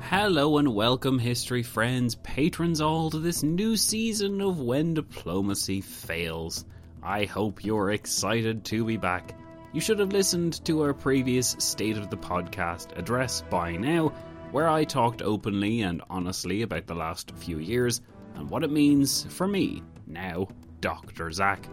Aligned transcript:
Hello 0.00 0.58
and 0.58 0.74
welcome, 0.74 1.18
history 1.18 1.62
friends, 1.62 2.14
patrons 2.16 2.80
all, 2.80 3.10
to 3.10 3.18
this 3.18 3.42
new 3.42 3.76
season 3.76 4.40
of 4.40 4.60
When 4.60 4.94
Diplomacy 4.94 5.80
Fails. 5.80 6.64
I 7.02 7.24
hope 7.24 7.64
you're 7.64 7.90
excited 7.90 8.64
to 8.66 8.84
be 8.84 8.96
back. 8.96 9.34
You 9.72 9.80
should 9.80 9.98
have 9.98 10.12
listened 10.12 10.64
to 10.64 10.82
our 10.82 10.92
previous 10.94 11.56
State 11.58 11.96
of 11.96 12.10
the 12.10 12.16
Podcast 12.16 12.98
address 12.98 13.42
by 13.48 13.76
now, 13.76 14.12
where 14.56 14.70
I 14.70 14.84
talked 14.84 15.20
openly 15.20 15.82
and 15.82 16.00
honestly 16.08 16.62
about 16.62 16.86
the 16.86 16.94
last 16.94 17.30
few 17.36 17.58
years 17.58 18.00
and 18.36 18.48
what 18.48 18.64
it 18.64 18.70
means 18.70 19.26
for 19.28 19.46
me, 19.46 19.82
now 20.06 20.48
Dr. 20.80 21.30
Zach. 21.30 21.68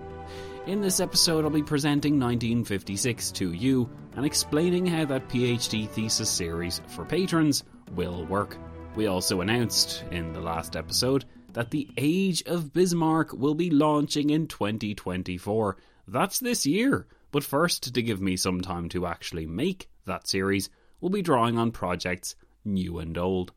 In 0.68 0.82
this 0.82 1.00
episode, 1.00 1.46
I'll 1.46 1.50
be 1.50 1.64
presenting 1.64 2.20
1956 2.20 3.32
to 3.32 3.54
you 3.54 3.90
and 4.18 4.26
explaining 4.26 4.86
how 4.86 5.06
that 5.06 5.30
PhD 5.30 5.88
thesis 5.88 6.30
series 6.30 6.82
for 6.88 7.06
patrons 7.06 7.64
will 7.96 8.26
work. 8.26 8.58
We 8.96 9.08
also 9.08 9.40
announced 9.40 10.04
in 10.12 10.34
the 10.34 10.42
last 10.42 10.76
episode 10.76 11.24
that 11.54 11.72
the 11.72 11.88
Age 11.96 12.44
of 12.48 12.74
Bismarck 12.74 13.32
will 13.32 13.56
be 13.56 13.70
launching 13.70 14.30
in 14.30 14.48
2024. 14.48 15.78
That's 16.10 16.40
this 16.40 16.66
year. 16.66 17.08
But 17.32 17.46
first, 17.46 17.94
to 17.94 18.02
give 18.02 18.20
me 18.20 18.36
some 18.36 18.60
time 18.60 18.90
to 18.90 19.06
actually 19.06 19.46
make 19.46 19.88
that 20.06 20.28
series, 20.28 20.70
we'll 21.00 21.12
be 21.12 21.22
drawing 21.22 21.58
on 21.58 21.72
projects 21.72 22.36
new 22.66 23.00
and 23.00 23.18
old. 23.18 23.52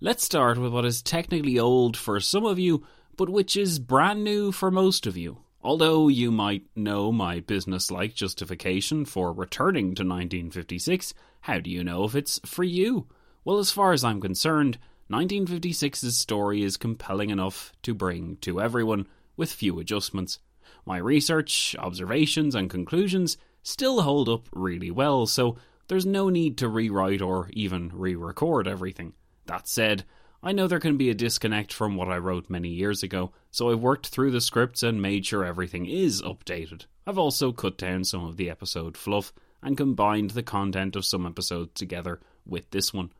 Let's 0.00 0.24
start 0.24 0.58
with 0.58 0.72
what 0.72 0.84
is 0.84 1.02
technically 1.02 1.58
old 1.58 1.96
for 1.96 2.20
some 2.20 2.44
of 2.44 2.58
you, 2.58 2.86
but 3.16 3.28
which 3.28 3.56
is 3.56 3.78
brand 3.78 4.22
new 4.22 4.52
for 4.52 4.70
most 4.70 5.06
of 5.06 5.16
you. 5.16 5.38
Although 5.62 6.06
you 6.06 6.30
might 6.30 6.66
know 6.76 7.10
my 7.10 7.40
business 7.40 7.90
like 7.90 8.14
justification 8.14 9.04
for 9.04 9.32
returning 9.32 9.86
to 9.96 10.04
1956, 10.04 11.14
how 11.42 11.58
do 11.58 11.68
you 11.68 11.82
know 11.82 12.04
if 12.04 12.14
it's 12.14 12.40
for 12.46 12.62
you? 12.62 13.08
Well, 13.44 13.58
as 13.58 13.72
far 13.72 13.92
as 13.92 14.04
I'm 14.04 14.20
concerned, 14.20 14.78
1956's 15.10 16.16
story 16.16 16.62
is 16.62 16.76
compelling 16.76 17.30
enough 17.30 17.72
to 17.82 17.94
bring 17.94 18.36
to 18.42 18.60
everyone, 18.60 19.06
with 19.36 19.50
few 19.50 19.78
adjustments. 19.78 20.38
My 20.84 20.98
research, 20.98 21.74
observations, 21.78 22.54
and 22.54 22.70
conclusions 22.70 23.36
still 23.62 24.02
hold 24.02 24.28
up 24.28 24.48
really 24.52 24.90
well, 24.90 25.26
so 25.26 25.56
there's 25.88 26.06
no 26.06 26.28
need 26.28 26.56
to 26.58 26.68
rewrite 26.68 27.22
or 27.22 27.50
even 27.52 27.90
re 27.92 28.14
record 28.14 28.68
everything. 28.68 29.14
That 29.46 29.66
said, 29.66 30.04
I 30.42 30.52
know 30.52 30.68
there 30.68 30.78
can 30.78 30.96
be 30.96 31.10
a 31.10 31.14
disconnect 31.14 31.72
from 31.72 31.96
what 31.96 32.08
I 32.08 32.18
wrote 32.18 32.48
many 32.48 32.68
years 32.68 33.02
ago, 33.02 33.32
so 33.50 33.70
I've 33.70 33.80
worked 33.80 34.08
through 34.08 34.30
the 34.30 34.40
scripts 34.40 34.82
and 34.84 35.02
made 35.02 35.26
sure 35.26 35.44
everything 35.44 35.86
is 35.86 36.22
updated. 36.22 36.84
I've 37.06 37.18
also 37.18 37.50
cut 37.50 37.76
down 37.76 38.04
some 38.04 38.24
of 38.24 38.36
the 38.36 38.48
episode 38.48 38.96
fluff 38.96 39.32
and 39.62 39.76
combined 39.76 40.30
the 40.30 40.42
content 40.42 40.94
of 40.94 41.04
some 41.04 41.26
episodes 41.26 41.72
together 41.74 42.20
with 42.46 42.70
this 42.70 42.94
one. 42.94 43.10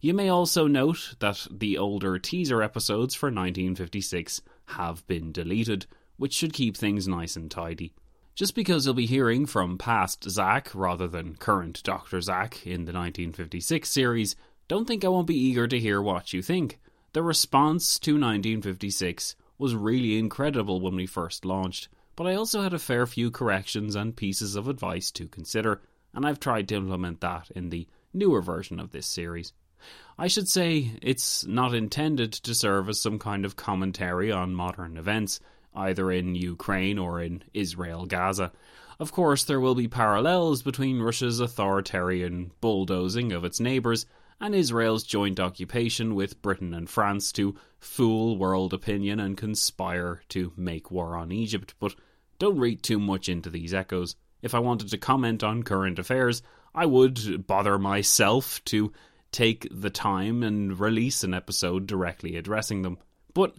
You 0.00 0.14
may 0.14 0.28
also 0.28 0.66
note 0.66 1.14
that 1.20 1.46
the 1.50 1.78
older 1.78 2.18
teaser 2.18 2.62
episodes 2.62 3.14
for 3.14 3.26
1956 3.26 4.42
have 4.66 5.06
been 5.06 5.32
deleted, 5.32 5.86
which 6.16 6.34
should 6.34 6.52
keep 6.52 6.76
things 6.76 7.06
nice 7.06 7.36
and 7.36 7.50
tidy. 7.50 7.92
Just 8.36 8.54
because 8.54 8.84
you'll 8.84 8.94
be 8.94 9.06
hearing 9.06 9.46
from 9.46 9.78
past 9.78 10.28
Zach 10.28 10.70
rather 10.74 11.08
than 11.08 11.36
current 11.36 11.82
Dr. 11.82 12.20
Zach 12.20 12.66
in 12.66 12.84
the 12.84 12.92
1956 12.92 13.90
series, 13.90 14.36
don't 14.68 14.86
think 14.86 15.06
I 15.06 15.08
won't 15.08 15.26
be 15.26 15.40
eager 15.40 15.66
to 15.66 15.80
hear 15.80 16.02
what 16.02 16.34
you 16.34 16.42
think. 16.42 16.78
The 17.14 17.22
response 17.22 17.98
to 18.00 18.10
1956 18.12 19.36
was 19.56 19.74
really 19.74 20.18
incredible 20.18 20.82
when 20.82 20.96
we 20.96 21.06
first 21.06 21.46
launched, 21.46 21.88
but 22.14 22.26
I 22.26 22.34
also 22.34 22.60
had 22.60 22.74
a 22.74 22.78
fair 22.78 23.06
few 23.06 23.30
corrections 23.30 23.96
and 23.96 24.14
pieces 24.14 24.54
of 24.54 24.68
advice 24.68 25.10
to 25.12 25.28
consider, 25.28 25.80
and 26.12 26.26
I've 26.26 26.38
tried 26.38 26.68
to 26.68 26.76
implement 26.76 27.22
that 27.22 27.50
in 27.52 27.70
the 27.70 27.88
newer 28.12 28.42
version 28.42 28.78
of 28.78 28.92
this 28.92 29.06
series. 29.06 29.54
I 30.18 30.26
should 30.26 30.48
say 30.48 30.92
it's 31.00 31.46
not 31.46 31.74
intended 31.74 32.34
to 32.34 32.54
serve 32.54 32.90
as 32.90 33.00
some 33.00 33.18
kind 33.18 33.46
of 33.46 33.56
commentary 33.56 34.30
on 34.30 34.54
modern 34.54 34.98
events, 34.98 35.40
either 35.76 36.10
in 36.10 36.34
Ukraine 36.34 36.98
or 36.98 37.20
in 37.20 37.42
Israel 37.54 38.06
Gaza. 38.06 38.50
Of 38.98 39.12
course, 39.12 39.44
there 39.44 39.60
will 39.60 39.74
be 39.74 39.88
parallels 39.88 40.62
between 40.62 41.00
Russia's 41.00 41.38
authoritarian 41.38 42.50
bulldozing 42.60 43.32
of 43.32 43.44
its 43.44 43.60
neighbours 43.60 44.06
and 44.40 44.54
Israel's 44.54 45.04
joint 45.04 45.38
occupation 45.38 46.14
with 46.14 46.40
Britain 46.42 46.74
and 46.74 46.88
France 46.88 47.32
to 47.32 47.56
fool 47.78 48.36
world 48.36 48.72
opinion 48.72 49.20
and 49.20 49.36
conspire 49.36 50.22
to 50.30 50.52
make 50.56 50.90
war 50.90 51.16
on 51.16 51.32
Egypt, 51.32 51.74
but 51.78 51.94
don't 52.38 52.58
read 52.58 52.82
too 52.82 52.98
much 52.98 53.28
into 53.28 53.50
these 53.50 53.72
echoes. 53.72 54.16
If 54.42 54.54
I 54.54 54.58
wanted 54.58 54.88
to 54.90 54.98
comment 54.98 55.42
on 55.42 55.62
current 55.62 55.98
affairs, 55.98 56.42
I 56.74 56.86
would 56.86 57.46
bother 57.46 57.78
myself 57.78 58.62
to 58.66 58.92
take 59.32 59.66
the 59.70 59.90
time 59.90 60.42
and 60.42 60.78
release 60.78 61.24
an 61.24 61.34
episode 61.34 61.86
directly 61.86 62.36
addressing 62.36 62.82
them. 62.82 62.98
But 63.32 63.54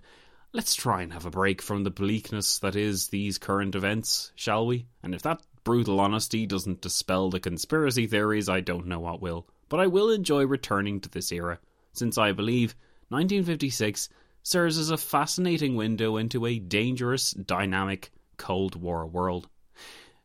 let's 0.58 0.74
try 0.74 1.04
and 1.04 1.14
have 1.14 1.28
a 1.28 1.30
break 1.30 1.62
from 1.62 1.84
the 1.84 1.92
bleakness 1.92 2.58
that 2.58 2.76
is 2.76 3.10
these 3.10 3.38
current 3.38 3.76
events, 3.76 4.32
shall 4.34 4.66
we? 4.66 4.88
And 5.04 5.14
if 5.14 5.22
that 5.22 5.40
brutal 5.64 6.00
honesty 6.00 6.48
doesn't 6.48 6.82
dispel 6.82 7.30
the 7.30 7.40
conspiracy 7.40 8.08
theories, 8.08 8.50
I 8.50 8.62
don't 8.62 8.88
know 8.88 9.00
what 9.00 9.22
will. 9.22 9.46
But 9.70 9.82
I 9.82 9.86
will 9.86 10.10
enjoy 10.10 10.48
returning 10.48 11.00
to 11.02 11.10
this 11.10 11.32
era, 11.32 11.60
since 11.94 12.18
I 12.18 12.32
believe 12.32 12.76
1956 13.10 14.10
serves 14.42 14.80
as 14.80 14.90
a 14.90 14.98
fascinating 14.98 15.76
window 15.76 16.18
into 16.18 16.48
a 16.48 16.58
dangerous, 16.58 17.34
dynamic 17.34 18.10
Cold 18.38 18.82
War 18.82 19.06
world. 19.06 19.48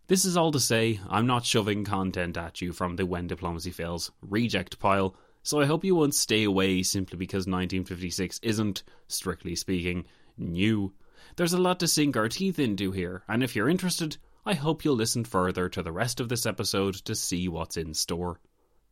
This 0.06 0.24
is 0.24 0.38
all 0.38 0.52
to 0.52 0.60
say, 0.60 0.98
I'm 1.10 1.26
not 1.26 1.44
shoving 1.44 1.84
content 1.84 2.38
at 2.38 2.62
you 2.62 2.72
from 2.72 2.96
the 2.96 3.04
When 3.04 3.26
Diplomacy 3.26 3.70
Fails 3.70 4.10
reject 4.22 4.78
pile, 4.78 5.14
so 5.42 5.60
I 5.60 5.66
hope 5.66 5.84
you 5.84 5.94
won't 5.94 6.14
stay 6.14 6.44
away 6.44 6.82
simply 6.84 7.18
because 7.18 7.46
1956 7.46 8.40
isn't, 8.42 8.82
strictly 9.08 9.54
speaking, 9.56 10.06
new. 10.36 10.92
There's 11.36 11.52
a 11.52 11.58
lot 11.58 11.80
to 11.80 11.88
sink 11.88 12.16
our 12.16 12.28
teeth 12.28 12.58
into 12.58 12.92
here, 12.92 13.22
and 13.28 13.42
if 13.42 13.54
you're 13.54 13.68
interested, 13.68 14.16
I 14.44 14.54
hope 14.54 14.84
you'll 14.84 14.96
listen 14.96 15.24
further 15.24 15.68
to 15.68 15.82
the 15.82 15.92
rest 15.92 16.20
of 16.20 16.28
this 16.28 16.46
episode 16.46 16.94
to 17.04 17.14
see 17.14 17.48
what's 17.48 17.76
in 17.76 17.94
store. 17.94 18.40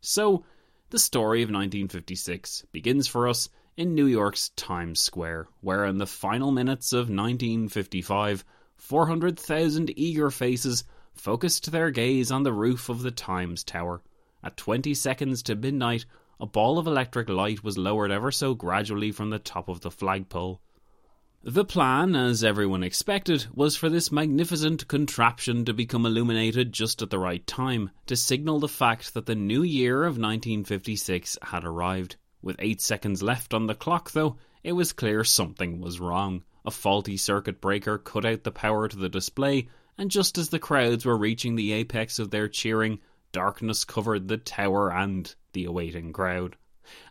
So, 0.00 0.44
the 0.90 0.98
story 0.98 1.42
of 1.42 1.48
1956 1.48 2.66
begins 2.72 3.06
for 3.06 3.28
us 3.28 3.48
in 3.76 3.94
New 3.94 4.06
York's 4.06 4.50
Times 4.50 5.00
Square, 5.00 5.48
where 5.60 5.84
in 5.86 5.98
the 5.98 6.06
final 6.06 6.50
minutes 6.50 6.92
of 6.92 7.10
1955, 7.10 8.44
400,000 8.76 9.98
eager 9.98 10.30
faces 10.30 10.84
focused 11.12 11.70
their 11.70 11.90
gaze 11.90 12.30
on 12.30 12.42
the 12.42 12.52
roof 12.52 12.88
of 12.88 13.02
the 13.02 13.10
Times 13.10 13.64
Tower. 13.64 14.02
At 14.42 14.56
20 14.56 14.94
seconds 14.94 15.42
to 15.44 15.54
midnight, 15.54 16.06
a 16.38 16.46
ball 16.46 16.78
of 16.78 16.86
electric 16.86 17.28
light 17.28 17.62
was 17.62 17.76
lowered 17.76 18.10
ever 18.10 18.30
so 18.30 18.54
gradually 18.54 19.12
from 19.12 19.30
the 19.30 19.38
top 19.38 19.68
of 19.68 19.80
the 19.80 19.90
flagpole. 19.90 20.60
The 21.42 21.64
plan, 21.64 22.16
as 22.16 22.44
everyone 22.44 22.82
expected, 22.82 23.46
was 23.54 23.74
for 23.74 23.88
this 23.88 24.12
magnificent 24.12 24.86
contraption 24.88 25.64
to 25.64 25.72
become 25.72 26.04
illuminated 26.04 26.70
just 26.70 27.00
at 27.00 27.08
the 27.08 27.18
right 27.18 27.44
time, 27.46 27.90
to 28.06 28.14
signal 28.14 28.60
the 28.60 28.68
fact 28.68 29.14
that 29.14 29.24
the 29.24 29.34
new 29.34 29.62
year 29.62 30.02
of 30.02 30.18
1956 30.18 31.38
had 31.44 31.64
arrived. 31.64 32.16
With 32.42 32.56
eight 32.58 32.82
seconds 32.82 33.22
left 33.22 33.54
on 33.54 33.68
the 33.68 33.74
clock, 33.74 34.10
though, 34.10 34.36
it 34.62 34.72
was 34.72 34.92
clear 34.92 35.24
something 35.24 35.80
was 35.80 35.98
wrong. 35.98 36.44
A 36.66 36.70
faulty 36.70 37.16
circuit 37.16 37.58
breaker 37.58 37.96
cut 37.96 38.26
out 38.26 38.44
the 38.44 38.52
power 38.52 38.86
to 38.86 38.96
the 38.98 39.08
display, 39.08 39.70
and 39.96 40.10
just 40.10 40.36
as 40.36 40.50
the 40.50 40.58
crowds 40.58 41.06
were 41.06 41.16
reaching 41.16 41.56
the 41.56 41.72
apex 41.72 42.18
of 42.18 42.30
their 42.30 42.48
cheering, 42.48 43.00
darkness 43.32 43.86
covered 43.86 44.28
the 44.28 44.36
tower 44.36 44.92
and 44.92 45.34
the 45.54 45.64
awaiting 45.64 46.12
crowd. 46.12 46.56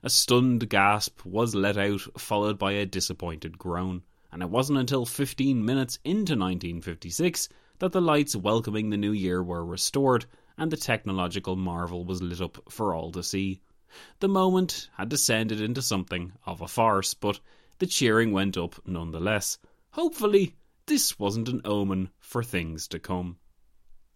A 0.04 0.10
stunned 0.10 0.70
gasp 0.70 1.26
was 1.26 1.56
let 1.56 1.78
out, 1.78 2.02
followed 2.20 2.60
by 2.60 2.74
a 2.74 2.86
disappointed 2.86 3.58
groan, 3.58 4.04
and 4.32 4.42
it 4.42 4.50
wasn't 4.50 4.80
until 4.80 5.06
15 5.06 5.64
minutes 5.64 6.00
into 6.04 6.34
1956 6.34 7.50
that 7.80 7.92
the 7.92 8.02
lights 8.02 8.36
welcoming 8.36 8.90
the 8.90 8.98
new 8.98 9.12
year 9.12 9.42
were 9.42 9.66
restored 9.66 10.26
and 10.58 10.70
the 10.72 10.78
technological 10.78 11.56
marvel 11.56 12.04
was 12.04 12.22
lit 12.22 12.42
up 12.42 12.58
for 12.70 12.94
all 12.94 13.12
to 13.12 13.24
see. 13.24 13.62
The 14.20 14.28
moment 14.28 14.90
had 14.96 15.10
descended 15.10 15.62
into 15.62 15.82
something 15.82 16.34
of 16.46 16.62
a 16.62 16.68
farce, 16.68 17.14
but 17.14 17.40
the 17.80 17.88
cheering 17.88 18.34
went 18.34 18.58
up 18.58 18.76
nonetheless. 18.86 19.58
Hopefully, 19.92 20.56
this 20.86 21.18
wasn't 21.18 21.50
an 21.50 21.62
omen 21.66 22.10
for 22.20 22.44
things 22.44 22.88
to 22.90 23.00
come. 23.00 23.38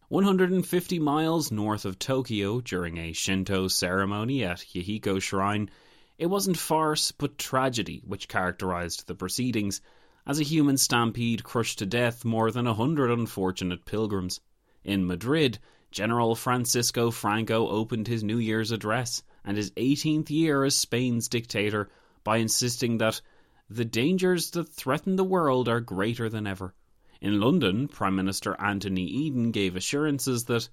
150 0.09 0.99
miles 0.99 1.51
north 1.51 1.85
of 1.85 1.97
Tokyo, 1.97 2.61
during 2.61 2.97
a 2.97 3.13
Shinto 3.13 3.67
ceremony 3.67 4.43
at 4.43 4.59
Yahiko 4.59 5.19
Shrine, 5.19 5.71
it 6.19 6.27
wasn't 6.27 6.57
farce 6.57 7.11
but 7.11 7.39
tragedy 7.39 8.03
which 8.05 8.27
characterized 8.27 9.07
the 9.07 9.15
proceedings, 9.15 9.81
as 10.25 10.39
a 10.39 10.43
human 10.43 10.77
stampede 10.77 11.43
crushed 11.43 11.79
to 11.79 11.85
death 11.85 12.23
more 12.23 12.49
than 12.51 12.65
a 12.65 12.73
hundred 12.73 13.11
unfortunate 13.11 13.85
pilgrims. 13.85 14.39
In 14.83 15.05
Madrid, 15.05 15.59
General 15.91 16.33
Francisco 16.33 17.11
Franco 17.11 17.67
opened 17.67 18.07
his 18.07 18.23
New 18.23 18.37
Year's 18.37 18.71
address 18.71 19.21
and 19.43 19.57
his 19.57 19.71
18th 19.71 20.29
year 20.29 20.63
as 20.63 20.75
Spain's 20.75 21.27
dictator 21.27 21.89
by 22.23 22.37
insisting 22.37 22.97
that 22.97 23.21
the 23.69 23.85
dangers 23.85 24.51
that 24.51 24.69
threaten 24.69 25.15
the 25.15 25.23
world 25.23 25.67
are 25.67 25.79
greater 25.81 26.29
than 26.29 26.47
ever. 26.47 26.73
In 27.21 27.39
London, 27.39 27.87
Prime 27.87 28.15
Minister 28.15 28.55
Anthony 28.59 29.05
Eden 29.05 29.51
gave 29.51 29.75
assurances 29.75 30.45
that 30.45 30.67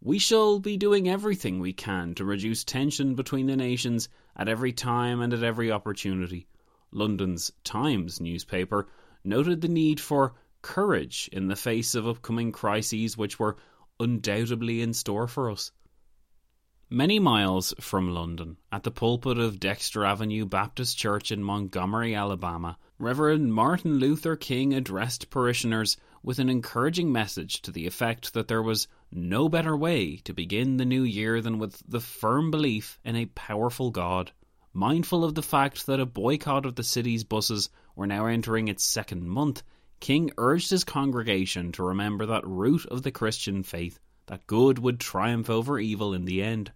we 0.00 0.18
shall 0.18 0.58
be 0.58 0.76
doing 0.76 1.08
everything 1.08 1.58
we 1.58 1.72
can 1.72 2.14
to 2.14 2.24
reduce 2.24 2.64
tension 2.64 3.14
between 3.14 3.46
the 3.46 3.56
nations 3.56 4.08
at 4.36 4.48
every 4.48 4.72
time 4.72 5.20
and 5.20 5.32
at 5.32 5.42
every 5.42 5.70
opportunity. 5.70 6.46
London's 6.94 7.52
Times 7.64 8.20
newspaper 8.20 8.88
noted 9.24 9.60
the 9.60 9.68
need 9.68 10.00
for 10.00 10.34
courage 10.62 11.28
in 11.32 11.48
the 11.48 11.56
face 11.56 11.94
of 11.94 12.06
upcoming 12.06 12.52
crises 12.52 13.16
which 13.16 13.38
were 13.38 13.56
undoubtedly 14.00 14.80
in 14.80 14.94
store 14.94 15.28
for 15.28 15.50
us. 15.50 15.72
Many 16.90 17.18
miles 17.18 17.74
from 17.80 18.14
London, 18.14 18.58
at 18.70 18.82
the 18.82 18.90
pulpit 18.90 19.38
of 19.38 19.58
Dexter 19.58 20.04
Avenue 20.04 20.44
Baptist 20.46 20.96
Church 20.96 21.32
in 21.32 21.42
Montgomery, 21.42 22.14
Alabama, 22.14 22.78
Reverend 22.98 23.52
Martin 23.52 23.98
Luther 23.98 24.36
King 24.36 24.72
addressed 24.72 25.28
parishioners 25.30 25.96
with 26.22 26.38
an 26.38 26.48
encouraging 26.48 27.10
message 27.10 27.60
to 27.62 27.72
the 27.72 27.86
effect 27.86 28.32
that 28.34 28.48
there 28.48 28.62
was 28.62 28.86
no 29.10 29.48
better 29.48 29.76
way 29.76 30.16
to 30.18 30.32
begin 30.32 30.76
the 30.76 30.84
new 30.84 31.02
year 31.02 31.40
than 31.40 31.58
with 31.58 31.82
the 31.88 32.00
firm 32.00 32.50
belief 32.50 32.98
in 33.04 33.16
a 33.16 33.26
powerful 33.26 33.90
God. 33.90 34.30
Mindful 34.76 35.22
of 35.22 35.36
the 35.36 35.42
fact 35.42 35.86
that 35.86 36.00
a 36.00 36.04
boycott 36.04 36.66
of 36.66 36.74
the 36.74 36.82
city's 36.82 37.22
buses 37.22 37.70
were 37.94 38.08
now 38.08 38.26
entering 38.26 38.66
its 38.66 38.82
second 38.82 39.28
month, 39.28 39.62
King 40.00 40.32
urged 40.36 40.68
his 40.70 40.82
congregation 40.82 41.70
to 41.72 41.84
remember 41.84 42.26
that 42.26 42.44
root 42.44 42.84
of 42.86 43.02
the 43.02 43.12
Christian 43.12 43.62
faith, 43.62 44.00
that 44.26 44.48
good 44.48 44.80
would 44.80 44.98
triumph 44.98 45.48
over 45.48 45.78
evil 45.78 46.12
in 46.12 46.24
the 46.24 46.42
end. 46.42 46.72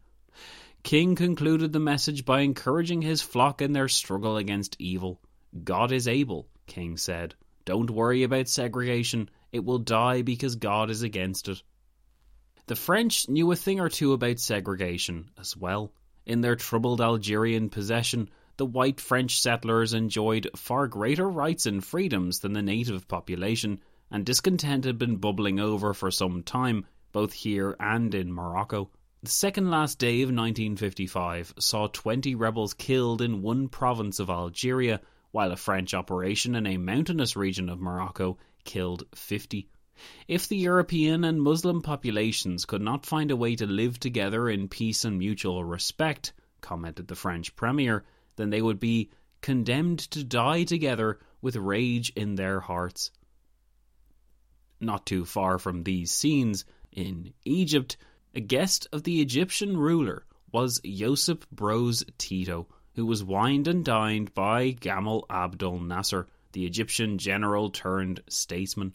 King 0.84 1.16
concluded 1.16 1.72
the 1.72 1.80
message 1.80 2.24
by 2.24 2.42
encouraging 2.42 3.02
his 3.02 3.20
flock 3.20 3.60
in 3.60 3.72
their 3.72 3.88
struggle 3.88 4.36
against 4.36 4.76
evil. 4.78 5.20
God 5.64 5.90
is 5.90 6.06
able, 6.06 6.46
King 6.68 6.96
said. 6.96 7.34
Don't 7.64 7.90
worry 7.90 8.22
about 8.22 8.48
segregation, 8.48 9.28
it 9.50 9.64
will 9.64 9.80
die 9.80 10.22
because 10.22 10.54
God 10.54 10.88
is 10.88 11.02
against 11.02 11.48
it. 11.48 11.64
The 12.66 12.76
French 12.76 13.28
knew 13.28 13.50
a 13.50 13.56
thing 13.56 13.80
or 13.80 13.88
two 13.88 14.12
about 14.12 14.38
segregation 14.38 15.30
as 15.36 15.56
well. 15.56 15.92
In 16.28 16.42
their 16.42 16.56
troubled 16.56 17.00
Algerian 17.00 17.70
possession, 17.70 18.28
the 18.58 18.66
white 18.66 19.00
French 19.00 19.40
settlers 19.40 19.94
enjoyed 19.94 20.50
far 20.54 20.86
greater 20.86 21.26
rights 21.26 21.64
and 21.64 21.82
freedoms 21.82 22.40
than 22.40 22.52
the 22.52 22.60
native 22.60 23.08
population, 23.08 23.80
and 24.10 24.26
discontent 24.26 24.84
had 24.84 24.98
been 24.98 25.16
bubbling 25.16 25.58
over 25.58 25.94
for 25.94 26.10
some 26.10 26.42
time, 26.42 26.84
both 27.12 27.32
here 27.32 27.74
and 27.80 28.14
in 28.14 28.30
Morocco. 28.30 28.90
The 29.22 29.30
second 29.30 29.70
last 29.70 29.98
day 29.98 30.20
of 30.20 30.28
1955 30.28 31.54
saw 31.58 31.86
20 31.86 32.34
rebels 32.34 32.74
killed 32.74 33.22
in 33.22 33.40
one 33.40 33.68
province 33.68 34.20
of 34.20 34.28
Algeria, 34.28 35.00
while 35.30 35.50
a 35.50 35.56
French 35.56 35.94
operation 35.94 36.54
in 36.54 36.66
a 36.66 36.76
mountainous 36.76 37.36
region 37.36 37.70
of 37.70 37.80
Morocco 37.80 38.36
killed 38.64 39.04
50. 39.14 39.66
If 40.26 40.48
the 40.48 40.56
European 40.56 41.24
and 41.24 41.42
Muslim 41.42 41.82
populations 41.82 42.64
could 42.64 42.82
not 42.82 43.06
find 43.06 43.30
a 43.30 43.36
way 43.36 43.56
to 43.56 43.66
live 43.66 43.98
together 43.98 44.48
in 44.48 44.68
peace 44.68 45.04
and 45.04 45.18
mutual 45.18 45.64
respect, 45.64 46.32
commented 46.60 47.08
the 47.08 47.14
French 47.14 47.56
premier, 47.56 48.04
then 48.36 48.50
they 48.50 48.62
would 48.62 48.78
be 48.78 49.10
condemned 49.40 49.98
to 49.98 50.24
die 50.24 50.64
together 50.64 51.18
with 51.40 51.56
rage 51.56 52.10
in 52.10 52.34
their 52.34 52.60
hearts. 52.60 53.10
Not 54.80 55.06
too 55.06 55.24
far 55.24 55.58
from 55.58 55.82
these 55.82 56.10
scenes, 56.10 56.64
in 56.92 57.32
Egypt, 57.44 57.96
a 58.34 58.40
guest 58.40 58.86
of 58.92 59.02
the 59.02 59.20
Egyptian 59.20 59.76
ruler 59.76 60.24
was 60.52 60.80
Josip 60.84 61.44
Broz 61.54 62.04
Tito, 62.18 62.68
who 62.94 63.04
was 63.04 63.24
wined 63.24 63.68
and 63.68 63.84
dined 63.84 64.34
by 64.34 64.72
Gamal 64.72 65.24
Abdel 65.28 65.78
Nasser, 65.78 66.28
the 66.52 66.66
Egyptian 66.66 67.18
general 67.18 67.70
turned 67.70 68.20
statesman. 68.28 68.92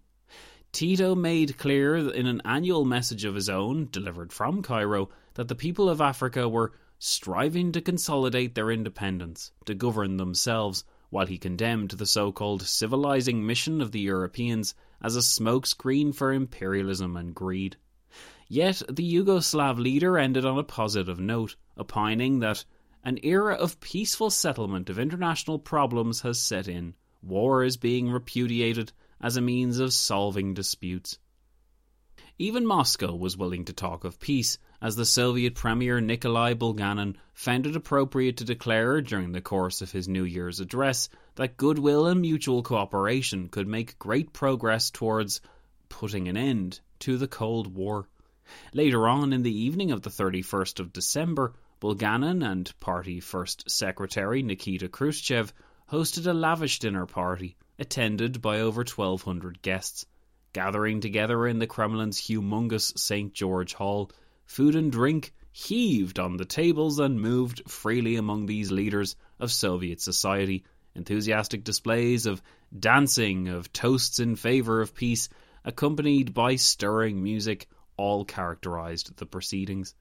Tito 0.74 1.14
made 1.14 1.60
clear 1.60 1.96
in 1.96 2.25
an 2.25 2.42
annual 2.44 2.84
message 2.84 3.25
of 3.25 3.36
his 3.36 3.48
own, 3.48 3.90
delivered 3.92 4.34
from 4.34 4.64
Cairo, 4.64 5.08
that 5.36 5.48
the 5.48 5.54
people 5.54 5.88
of 5.88 6.02
Africa 6.02 6.50
were 6.50 6.74
striving 6.98 7.72
to 7.74 7.80
consolidate 7.80 8.56
their 8.56 8.72
independence, 8.72 9.52
to 9.66 9.75
govern 9.75 10.18
themselves, 10.18 10.84
while 11.12 11.28
he 11.28 11.38
condemned 11.38 11.92
the 11.92 12.08
so 12.08 12.31
called 12.31 12.64
civilizing 12.64 13.46
mission 13.46 13.81
of 13.81 13.92
the 13.92 14.00
Europeans 14.00 14.74
as 15.00 15.16
a 15.16 15.20
smokescreen 15.20 16.12
for 16.14 16.34
imperialism 16.34 17.16
and 17.18 17.36
greed. 17.36 17.78
Yet 18.48 18.81
the 18.90 19.04
Yugoslav 19.04 19.78
leader 19.78 20.18
ended 20.18 20.44
on 20.44 20.58
a 20.58 20.64
positive 20.64 21.19
note, 21.19 21.56
opining 21.78 22.40
that 22.40 22.66
an 23.04 23.19
era 23.22 23.54
of 23.54 23.80
peaceful 23.80 24.31
settlement 24.31 24.90
of 24.90 24.98
international 24.98 25.60
problems 25.60 26.22
has 26.22 26.42
set 26.42 26.68
in. 26.68 26.96
War 27.22 27.64
is 27.64 27.78
being 27.78 28.10
repudiated 28.10 28.92
as 29.23 29.37
a 29.37 29.42
means 29.42 29.80
of 29.80 29.94
solving 29.94 30.53
disputes. 30.53 31.18
Even 32.37 32.65
Moscow 32.65 33.15
was 33.15 33.37
willing 33.37 33.63
to 33.63 33.71
talk 33.71 34.03
of 34.03 34.19
peace, 34.19 34.57
as 34.81 34.97
the 34.97 35.06
Soviet 35.06 35.56
Premier 35.56 36.01
Nikolai 36.01 36.56
Bulganin 36.56 37.15
found 37.33 37.65
it 37.65 37.77
appropriate 37.77 38.35
to 38.37 38.44
declare 38.44 39.01
during 39.01 39.31
the 39.31 39.39
course 39.39 39.81
of 39.81 39.94
his 39.94 40.09
New 40.09 40.25
Year's 40.25 40.59
address 40.59 41.07
that 41.35 41.56
goodwill 41.56 42.06
and 42.06 42.19
mutual 42.19 42.63
cooperation 42.63 43.47
could 43.47 43.65
make 43.65 43.97
great 43.97 44.33
progress 44.33 44.92
towards 44.92 45.39
putting 45.87 46.27
an 46.27 46.35
end 46.35 46.81
to 46.99 47.18
the 47.18 47.27
Cold 47.27 47.73
War. 47.73 48.09
Later 48.73 49.07
on 49.07 49.31
in 49.31 49.44
the 49.44 49.57
evening 49.57 49.92
of 49.92 50.01
the 50.01 50.09
31st 50.09 50.81
of 50.81 50.92
December, 50.92 51.53
Bulganin 51.80 52.45
and 52.45 52.77
party 52.81 53.21
First 53.21 53.69
Secretary 53.69 54.44
Nikita 54.44 54.89
Khrushchev 54.89 55.53
hosted 55.89 56.27
a 56.27 56.33
lavish 56.33 56.80
dinner 56.80 57.06
party 57.06 57.56
attended 57.80 58.42
by 58.42 58.59
over 58.59 58.81
1,200 58.83 59.61
guests. 59.61 60.06
Gathering 60.53 61.01
together 61.01 61.47
in 61.47 61.59
the 61.59 61.68
Kremlin's 61.68 62.19
humongous 62.19 62.97
St. 62.97 63.33
George 63.33 63.73
Hall, 63.73 64.11
food 64.45 64.75
and 64.75 64.92
drink 64.92 65.33
heaved 65.51 66.19
on 66.19 66.37
the 66.37 66.45
tables 66.45 66.99
and 66.99 67.19
moved 67.19 67.69
freely 67.69 68.15
among 68.15 68.45
these 68.45 68.71
leaders 68.71 69.15
of 69.39 69.51
Soviet 69.51 70.01
society. 70.01 70.63
Enthusiastic 70.95 71.63
displays 71.63 72.25
of 72.25 72.42
dancing, 72.77 73.47
of 73.47 73.73
toasts 73.73 74.19
in 74.19 74.35
favor 74.35 74.81
of 74.81 74.94
peace, 74.94 75.30
accompanied 75.65 76.33
by 76.33 76.56
stirring 76.56 77.23
music, 77.23 77.68
all 77.97 78.25
characterized 78.25 79.15
the 79.18 79.25
proceedings. 79.25 79.95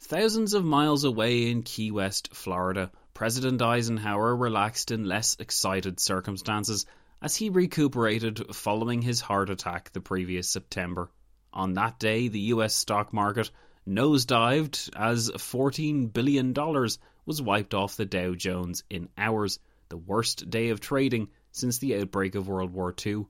Thousands 0.00 0.52
of 0.52 0.64
miles 0.64 1.04
away 1.04 1.50
in 1.50 1.62
Key 1.62 1.90
West, 1.90 2.34
Florida, 2.34 2.90
President 3.14 3.62
Eisenhower 3.62 4.36
relaxed 4.36 4.90
in 4.90 5.04
less 5.04 5.36
excited 5.38 5.98
circumstances 5.98 6.84
as 7.22 7.36
he 7.36 7.48
recuperated 7.48 8.54
following 8.54 9.02
his 9.02 9.20
heart 9.20 9.50
attack 9.50 9.92
the 9.92 10.00
previous 10.00 10.48
September. 10.48 11.10
On 11.52 11.74
that 11.74 11.98
day, 11.98 12.28
the 12.28 12.40
US 12.52 12.74
stock 12.74 13.12
market 13.12 13.50
nosedived 13.88 14.90
as 14.94 15.30
$14 15.30 16.12
billion 16.12 16.52
was 17.24 17.42
wiped 17.42 17.74
off 17.74 17.96
the 17.96 18.04
Dow 18.04 18.34
Jones 18.34 18.84
in 18.90 19.08
hours, 19.16 19.58
the 19.88 19.96
worst 19.96 20.50
day 20.50 20.70
of 20.70 20.80
trading 20.80 21.28
since 21.52 21.78
the 21.78 21.96
outbreak 21.96 22.34
of 22.34 22.48
World 22.48 22.72
War 22.72 22.94
II. 23.04 23.26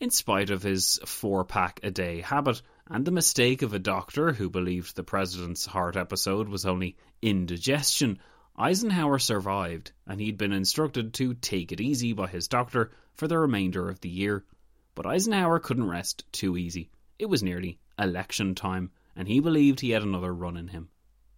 In 0.00 0.10
spite 0.10 0.50
of 0.50 0.62
his 0.62 0.98
four 1.04 1.44
pack 1.44 1.80
a 1.82 1.90
day 1.90 2.20
habit 2.20 2.62
and 2.88 3.04
the 3.04 3.10
mistake 3.10 3.62
of 3.62 3.74
a 3.74 3.78
doctor 3.78 4.32
who 4.32 4.48
believed 4.50 4.96
the 4.96 5.04
president's 5.04 5.66
heart 5.66 5.96
episode 5.96 6.48
was 6.48 6.66
only 6.66 6.96
indigestion, 7.22 8.18
Eisenhower 8.62 9.18
survived, 9.18 9.92
and 10.06 10.20
he'd 10.20 10.36
been 10.36 10.52
instructed 10.52 11.14
to 11.14 11.32
take 11.32 11.72
it 11.72 11.80
easy 11.80 12.12
by 12.12 12.26
his 12.26 12.46
doctor 12.46 12.90
for 13.14 13.26
the 13.26 13.38
remainder 13.38 13.88
of 13.88 14.02
the 14.02 14.10
year. 14.10 14.44
But 14.94 15.06
Eisenhower 15.06 15.60
couldn't 15.60 15.88
rest 15.88 16.30
too 16.30 16.58
easy. 16.58 16.90
It 17.18 17.24
was 17.24 17.42
nearly 17.42 17.78
election 17.98 18.54
time, 18.54 18.90
and 19.16 19.26
he 19.26 19.40
believed 19.40 19.80
he 19.80 19.92
had 19.92 20.02
another 20.02 20.34
run 20.34 20.58
in 20.58 20.68
him. 20.68 20.90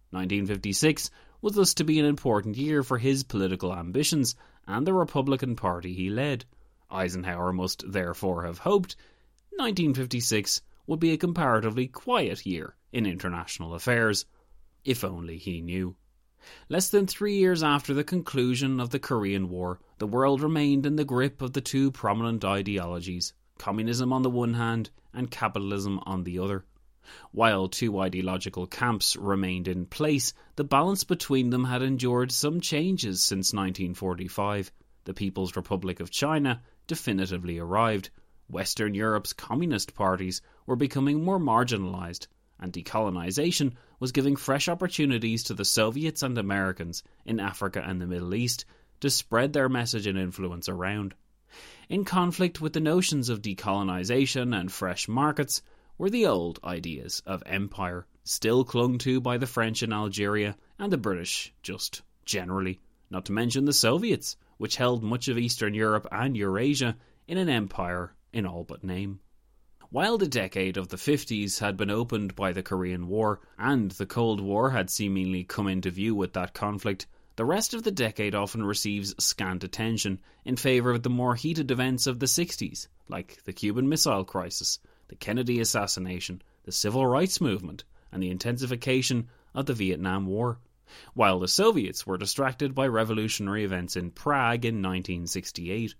1956 0.09 1.11
was 1.41 1.53
thus 1.53 1.73
to 1.75 1.85
be 1.85 1.97
an 1.97 2.05
important 2.05 2.57
year 2.57 2.83
for 2.83 2.97
his 2.97 3.23
political 3.23 3.73
ambitions 3.73 4.35
and 4.67 4.85
the 4.85 4.93
Republican 4.93 5.55
Party 5.55 5.93
he 5.93 6.09
led. 6.09 6.43
Eisenhower 6.91 7.53
must 7.53 7.89
therefore 7.89 8.43
have 8.43 8.57
hoped 8.57 8.97
1956 9.51 10.61
would 10.87 10.99
be 10.99 11.11
a 11.11 11.17
comparatively 11.17 11.87
quiet 11.87 12.45
year 12.45 12.75
in 12.91 13.05
international 13.05 13.75
affairs. 13.75 14.25
If 14.83 15.05
only 15.05 15.37
he 15.37 15.61
knew. 15.61 15.95
Less 16.69 16.89
than 16.89 17.07
three 17.07 17.37
years 17.37 17.63
after 17.63 17.93
the 17.93 18.03
conclusion 18.03 18.79
of 18.79 18.89
the 18.89 18.99
Korean 18.99 19.49
War, 19.49 19.79
the 19.97 20.07
world 20.07 20.41
remained 20.41 20.85
in 20.85 20.95
the 20.95 21.05
grip 21.05 21.41
of 21.41 21.53
the 21.53 21.61
two 21.61 21.91
prominent 21.91 22.43
ideologies 22.43 23.33
communism 23.57 24.11
on 24.11 24.23
the 24.23 24.29
one 24.29 24.55
hand 24.55 24.89
and 25.13 25.31
capitalism 25.31 25.99
on 26.05 26.23
the 26.23 26.39
other. 26.39 26.65
While 27.31 27.67
two 27.67 27.99
ideological 27.99 28.65
camps 28.65 29.15
remained 29.15 29.67
in 29.67 29.85
place, 29.85 30.33
the 30.55 30.63
balance 30.63 31.03
between 31.03 31.49
them 31.49 31.65
had 31.65 31.81
endured 31.81 32.31
some 32.31 32.61
changes 32.61 33.21
since 33.21 33.53
1945. 33.53 34.71
The 35.05 35.13
People's 35.13 35.55
Republic 35.55 35.99
of 35.99 36.11
China 36.11 36.61
definitively 36.87 37.59
arrived. 37.59 38.09
Western 38.49 38.93
Europe's 38.93 39.33
communist 39.33 39.95
parties 39.95 40.41
were 40.65 40.75
becoming 40.75 41.23
more 41.23 41.39
marginalized, 41.39 42.27
and 42.59 42.71
decolonization 42.71 43.73
was 44.03 44.11
giving 44.11 44.35
fresh 44.35 44.67
opportunities 44.67 45.43
to 45.43 45.53
the 45.53 45.63
Soviets 45.63 46.23
and 46.23 46.37
Americans 46.37 47.03
in 47.25 47.39
Africa 47.39 47.81
and 47.87 48.01
the 48.01 48.05
Middle 48.05 48.35
East 48.35 48.65
to 48.99 49.09
spread 49.09 49.53
their 49.53 49.69
message 49.69 50.07
and 50.07 50.17
influence 50.19 50.67
around. 50.67 51.13
In 51.87 52.03
conflict 52.03 52.59
with 52.59 52.73
the 52.73 52.81
notions 52.81 53.29
of 53.29 53.41
decolonization 53.41 54.59
and 54.59 54.69
fresh 54.69 55.07
markets 55.07 55.61
were 55.97 56.09
the 56.09 56.25
old 56.25 56.59
ideas 56.65 57.23
of 57.25 57.43
empire, 57.45 58.05
still 58.25 58.65
clung 58.65 58.97
to 58.97 59.21
by 59.21 59.37
the 59.37 59.47
French 59.47 59.81
in 59.83 59.93
Algeria 59.93 60.57
and 60.77 60.91
the 60.91 60.97
British 60.97 61.53
just 61.61 62.01
generally, 62.25 62.81
not 63.09 63.23
to 63.27 63.31
mention 63.31 63.63
the 63.63 63.71
Soviets, 63.71 64.35
which 64.57 64.75
held 64.75 65.01
much 65.01 65.29
of 65.29 65.37
Eastern 65.37 65.73
Europe 65.73 66.09
and 66.11 66.35
Eurasia 66.35 66.97
in 67.25 67.37
an 67.37 67.47
empire 67.47 68.13
in 68.33 68.45
all 68.45 68.65
but 68.65 68.83
name. 68.83 69.21
While 69.93 70.17
the 70.17 70.27
decade 70.27 70.75
of 70.75 70.87
the 70.87 70.97
50s 70.97 71.59
had 71.59 71.77
been 71.77 71.91
opened 71.91 72.35
by 72.35 72.51
the 72.51 72.63
Korean 72.63 73.07
War, 73.07 73.41
and 73.59 73.91
the 73.91 74.07
Cold 74.07 74.41
War 74.41 74.71
had 74.71 74.89
seemingly 74.89 75.43
come 75.43 75.67
into 75.67 75.91
view 75.91 76.15
with 76.15 76.33
that 76.33 76.55
conflict, 76.55 77.05
the 77.35 77.45
rest 77.45 77.75
of 77.75 77.83
the 77.83 77.91
decade 77.91 78.33
often 78.33 78.65
receives 78.65 79.13
scant 79.23 79.63
attention 79.63 80.19
in 80.45 80.55
favour 80.55 80.89
of 80.89 81.03
the 81.03 81.11
more 81.11 81.35
heated 81.35 81.69
events 81.69 82.07
of 82.07 82.17
the 82.17 82.25
60s, 82.25 82.87
like 83.07 83.43
the 83.43 83.53
Cuban 83.53 83.87
Missile 83.87 84.25
Crisis, 84.25 84.79
the 85.09 85.15
Kennedy 85.15 85.59
assassination, 85.59 86.41
the 86.63 86.71
Civil 86.71 87.05
Rights 87.05 87.39
Movement, 87.39 87.83
and 88.11 88.23
the 88.23 88.31
intensification 88.31 89.27
of 89.53 89.67
the 89.67 89.75
Vietnam 89.75 90.25
War, 90.25 90.57
while 91.13 91.37
the 91.37 91.47
Soviets 91.47 92.07
were 92.07 92.17
distracted 92.17 92.73
by 92.73 92.87
revolutionary 92.87 93.63
events 93.63 93.95
in 93.95 94.09
Prague 94.09 94.65
in 94.65 94.81
1968. 94.81 95.93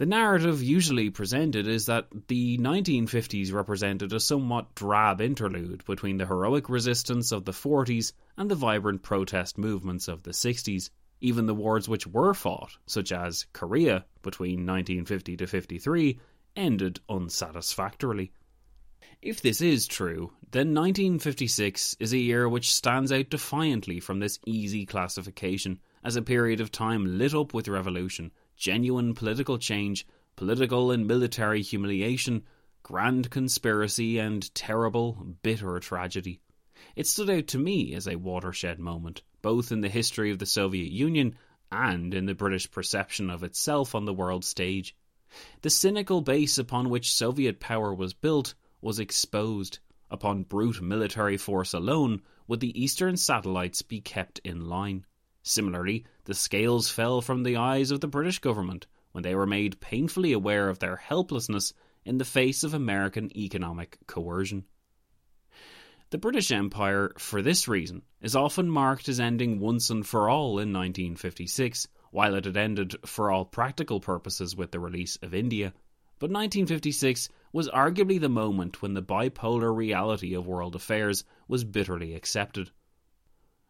The 0.00 0.06
narrative 0.06 0.62
usually 0.62 1.10
presented 1.10 1.68
is 1.68 1.84
that 1.84 2.08
the 2.28 2.56
1950s 2.56 3.52
represented 3.52 4.14
a 4.14 4.18
somewhat 4.18 4.74
drab 4.74 5.20
interlude 5.20 5.84
between 5.84 6.16
the 6.16 6.24
heroic 6.24 6.70
resistance 6.70 7.32
of 7.32 7.44
the 7.44 7.52
40s 7.52 8.14
and 8.38 8.50
the 8.50 8.54
vibrant 8.54 9.02
protest 9.02 9.58
movements 9.58 10.08
of 10.08 10.22
the 10.22 10.30
60s. 10.30 10.88
Even 11.20 11.44
the 11.44 11.54
wars 11.54 11.86
which 11.86 12.06
were 12.06 12.32
fought, 12.32 12.78
such 12.86 13.12
as 13.12 13.44
Korea 13.52 14.06
between 14.22 14.64
1950 14.64 15.36
to 15.36 15.46
53, 15.46 16.18
ended 16.56 17.00
unsatisfactorily. 17.10 18.32
If 19.20 19.42
this 19.42 19.60
is 19.60 19.86
true, 19.86 20.32
then 20.50 20.72
1956 20.72 21.98
is 22.00 22.14
a 22.14 22.18
year 22.18 22.48
which 22.48 22.72
stands 22.72 23.12
out 23.12 23.28
defiantly 23.28 24.00
from 24.00 24.18
this 24.18 24.38
easy 24.46 24.86
classification 24.86 25.78
as 26.02 26.16
a 26.16 26.22
period 26.22 26.62
of 26.62 26.72
time 26.72 27.18
lit 27.18 27.34
up 27.34 27.52
with 27.52 27.68
revolution 27.68 28.30
genuine 28.60 29.14
political 29.14 29.56
change, 29.56 30.06
political 30.36 30.90
and 30.90 31.06
military 31.06 31.62
humiliation, 31.62 32.44
grand 32.82 33.30
conspiracy, 33.30 34.18
and 34.18 34.54
terrible, 34.54 35.26
bitter 35.42 35.80
tragedy. 35.80 36.40
It 36.94 37.06
stood 37.06 37.30
out 37.30 37.46
to 37.48 37.58
me 37.58 37.94
as 37.94 38.06
a 38.06 38.16
watershed 38.16 38.78
moment, 38.78 39.22
both 39.40 39.72
in 39.72 39.80
the 39.80 39.88
history 39.88 40.30
of 40.30 40.38
the 40.38 40.44
Soviet 40.44 40.92
Union 40.92 41.36
and 41.72 42.12
in 42.12 42.26
the 42.26 42.34
British 42.34 42.70
perception 42.70 43.30
of 43.30 43.42
itself 43.42 43.94
on 43.94 44.04
the 44.04 44.12
world 44.12 44.44
stage. 44.44 44.94
The 45.62 45.70
cynical 45.70 46.20
base 46.20 46.58
upon 46.58 46.90
which 46.90 47.14
Soviet 47.14 47.60
power 47.60 47.94
was 47.94 48.12
built 48.12 48.54
was 48.82 48.98
exposed. 48.98 49.78
Upon 50.10 50.42
brute 50.42 50.82
military 50.82 51.38
force 51.38 51.72
alone 51.72 52.20
would 52.46 52.60
the 52.60 52.78
Eastern 52.78 53.16
satellites 53.16 53.80
be 53.80 54.02
kept 54.02 54.40
in 54.40 54.68
line. 54.68 55.06
Similarly, 55.42 56.04
the 56.24 56.34
scales 56.34 56.90
fell 56.90 57.20
from 57.20 57.42
the 57.42 57.56
eyes 57.56 57.90
of 57.90 58.00
the 58.00 58.08
British 58.08 58.38
government 58.38 58.86
when 59.12 59.22
they 59.22 59.34
were 59.34 59.46
made 59.46 59.80
painfully 59.80 60.32
aware 60.32 60.68
of 60.68 60.78
their 60.78 60.96
helplessness 60.96 61.72
in 62.04 62.18
the 62.18 62.24
face 62.24 62.62
of 62.62 62.74
American 62.74 63.36
economic 63.36 63.98
coercion. 64.06 64.64
The 66.10 66.18
British 66.18 66.50
Empire, 66.50 67.12
for 67.18 67.40
this 67.40 67.68
reason, 67.68 68.02
is 68.20 68.34
often 68.34 68.68
marked 68.68 69.08
as 69.08 69.20
ending 69.20 69.60
once 69.60 69.90
and 69.90 70.06
for 70.06 70.28
all 70.28 70.58
in 70.58 70.72
1956, 70.72 71.86
while 72.10 72.34
it 72.34 72.44
had 72.44 72.56
ended 72.56 72.96
for 73.06 73.30
all 73.30 73.44
practical 73.44 74.00
purposes 74.00 74.56
with 74.56 74.72
the 74.72 74.80
release 74.80 75.16
of 75.22 75.34
India. 75.34 75.72
But 76.18 76.30
1956 76.30 77.28
was 77.52 77.68
arguably 77.68 78.20
the 78.20 78.28
moment 78.28 78.82
when 78.82 78.94
the 78.94 79.02
bipolar 79.02 79.74
reality 79.74 80.34
of 80.34 80.46
world 80.46 80.74
affairs 80.74 81.24
was 81.48 81.64
bitterly 81.64 82.14
accepted. 82.14 82.70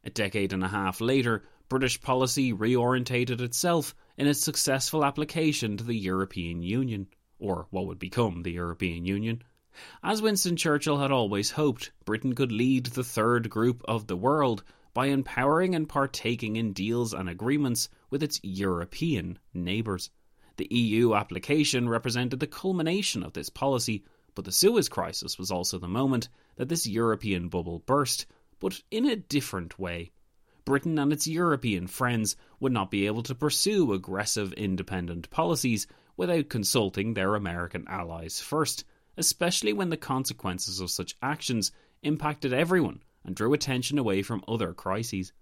A 0.03 0.11
decade 0.11 0.55
and 0.55 0.65
a 0.65 0.69
half 0.69 1.03
later, 1.03 1.45
British 1.71 2.00
policy 2.00 2.53
reorientated 2.53 3.41
itself 3.41 3.95
in 4.19 4.27
its 4.27 4.41
successful 4.41 5.05
application 5.05 5.77
to 5.77 5.85
the 5.85 5.95
European 5.95 6.62
Union, 6.65 7.07
or 7.39 7.69
what 7.71 7.87
would 7.87 8.00
become 8.00 8.43
the 8.43 8.50
European 8.50 9.05
Union. 9.05 9.41
As 10.03 10.21
Winston 10.21 10.57
Churchill 10.57 10.99
had 10.99 11.12
always 11.12 11.53
hoped, 11.53 11.93
Britain 12.05 12.35
could 12.35 12.50
lead 12.50 12.87
the 12.87 13.05
third 13.05 13.49
group 13.49 13.85
of 13.85 14.09
the 14.09 14.17
world 14.17 14.65
by 14.95 15.07
empowering 15.07 15.77
and 15.77 15.89
partaking 15.89 16.57
in 16.57 16.73
deals 16.73 17.15
and 17.15 17.29
agreements 17.29 17.89
with 18.11 18.25
its 18.25 18.41
European 18.43 19.39
neighbours. 19.55 20.11
The 20.57 20.67
EU 20.75 21.15
application 21.15 21.89
represented 21.89 22.41
the 22.41 22.49
culmination 22.49 23.23
of 23.23 23.33
this 23.35 23.49
policy, 23.49 24.03
but 24.35 24.45
the 24.45 24.50
Suez 24.50 24.89
Crisis 24.89 25.39
was 25.39 25.53
also 25.53 25.79
the 25.79 25.87
moment 25.87 26.31
that 26.57 26.69
this 26.69 26.85
European 26.85 27.49
bubble 27.49 27.79
burst, 27.79 28.27
but 28.59 28.83
in 28.91 29.07
a 29.07 29.15
different 29.15 29.79
way. 29.79 30.11
Britain 30.71 31.00
and 31.00 31.12
its 31.12 31.27
European 31.27 31.89
friends 31.89 32.37
would 32.61 32.71
not 32.71 32.93
be 32.93 33.07
able 33.07 33.25
to 33.25 33.35
pursue 33.35 33.93
aggressive 33.93 34.53
independent 34.53 35.29
policies 35.29 35.89
without 36.17 36.49
consulting 36.49 37.12
their 37.12 37.35
American 37.35 37.85
allies 37.89 38.39
first, 38.39 38.85
especially 39.17 39.73
when 39.73 39.91
the 39.91 39.97
consequences 39.97 40.79
of 40.79 40.89
such 40.89 41.17
actions 41.21 41.73
impacted 42.05 42.53
everyone 42.53 43.03
and 43.25 43.35
drew 43.35 43.53
attention 43.53 43.99
away 43.99 44.23
from 44.23 44.45
other 44.47 44.73
crises. 44.73 45.33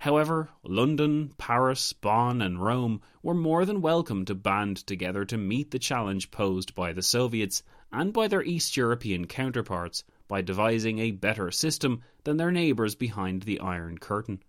However, 0.00 0.48
London, 0.64 1.32
Paris, 1.38 1.92
Bonn, 1.92 2.42
and 2.42 2.60
Rome 2.60 3.00
were 3.22 3.34
more 3.34 3.64
than 3.64 3.80
welcome 3.80 4.24
to 4.24 4.34
band 4.34 4.78
together 4.78 5.24
to 5.26 5.38
meet 5.38 5.70
the 5.70 5.78
challenge 5.78 6.32
posed 6.32 6.74
by 6.74 6.92
the 6.92 7.02
Soviets 7.02 7.62
and 7.92 8.12
by 8.12 8.26
their 8.26 8.42
East 8.42 8.76
European 8.76 9.28
counterparts 9.28 10.02
by 10.26 10.42
devising 10.42 10.98
a 10.98 11.12
better 11.12 11.52
system 11.52 12.02
than 12.24 12.36
their 12.36 12.50
neighbours 12.50 12.96
behind 12.96 13.42
the 13.42 13.60
Iron 13.60 13.98
Curtain. 13.98 14.42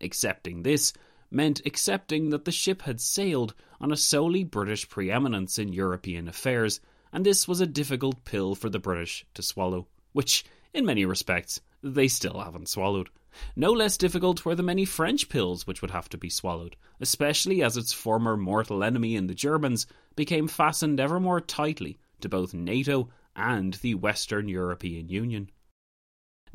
Accepting 0.00 0.62
this 0.62 0.92
meant 1.30 1.60
accepting 1.66 2.30
that 2.30 2.44
the 2.44 2.52
ship 2.52 2.82
had 2.82 3.00
sailed 3.00 3.54
on 3.80 3.92
a 3.92 3.96
solely 3.96 4.44
British 4.44 4.88
preeminence 4.88 5.58
in 5.58 5.72
European 5.72 6.28
affairs, 6.28 6.80
and 7.12 7.24
this 7.24 7.48
was 7.48 7.60
a 7.60 7.66
difficult 7.66 8.24
pill 8.24 8.54
for 8.54 8.68
the 8.68 8.78
British 8.78 9.26
to 9.34 9.42
swallow, 9.42 9.86
which, 10.12 10.44
in 10.72 10.84
many 10.84 11.04
respects, 11.04 11.60
they 11.82 12.08
still 12.08 12.40
haven't 12.40 12.68
swallowed. 12.68 13.10
No 13.54 13.72
less 13.72 13.96
difficult 13.96 14.44
were 14.44 14.54
the 14.54 14.62
many 14.62 14.84
French 14.84 15.28
pills 15.28 15.66
which 15.66 15.82
would 15.82 15.90
have 15.90 16.08
to 16.10 16.18
be 16.18 16.30
swallowed, 16.30 16.76
especially 17.00 17.62
as 17.62 17.76
its 17.76 17.92
former 17.92 18.36
mortal 18.36 18.82
enemy 18.82 19.14
in 19.14 19.26
the 19.26 19.34
Germans 19.34 19.86
became 20.14 20.48
fastened 20.48 20.98
ever 21.00 21.20
more 21.20 21.40
tightly 21.40 21.98
to 22.20 22.28
both 22.28 22.54
NATO 22.54 23.10
and 23.34 23.74
the 23.74 23.94
Western 23.94 24.48
European 24.48 25.08
Union. 25.08 25.50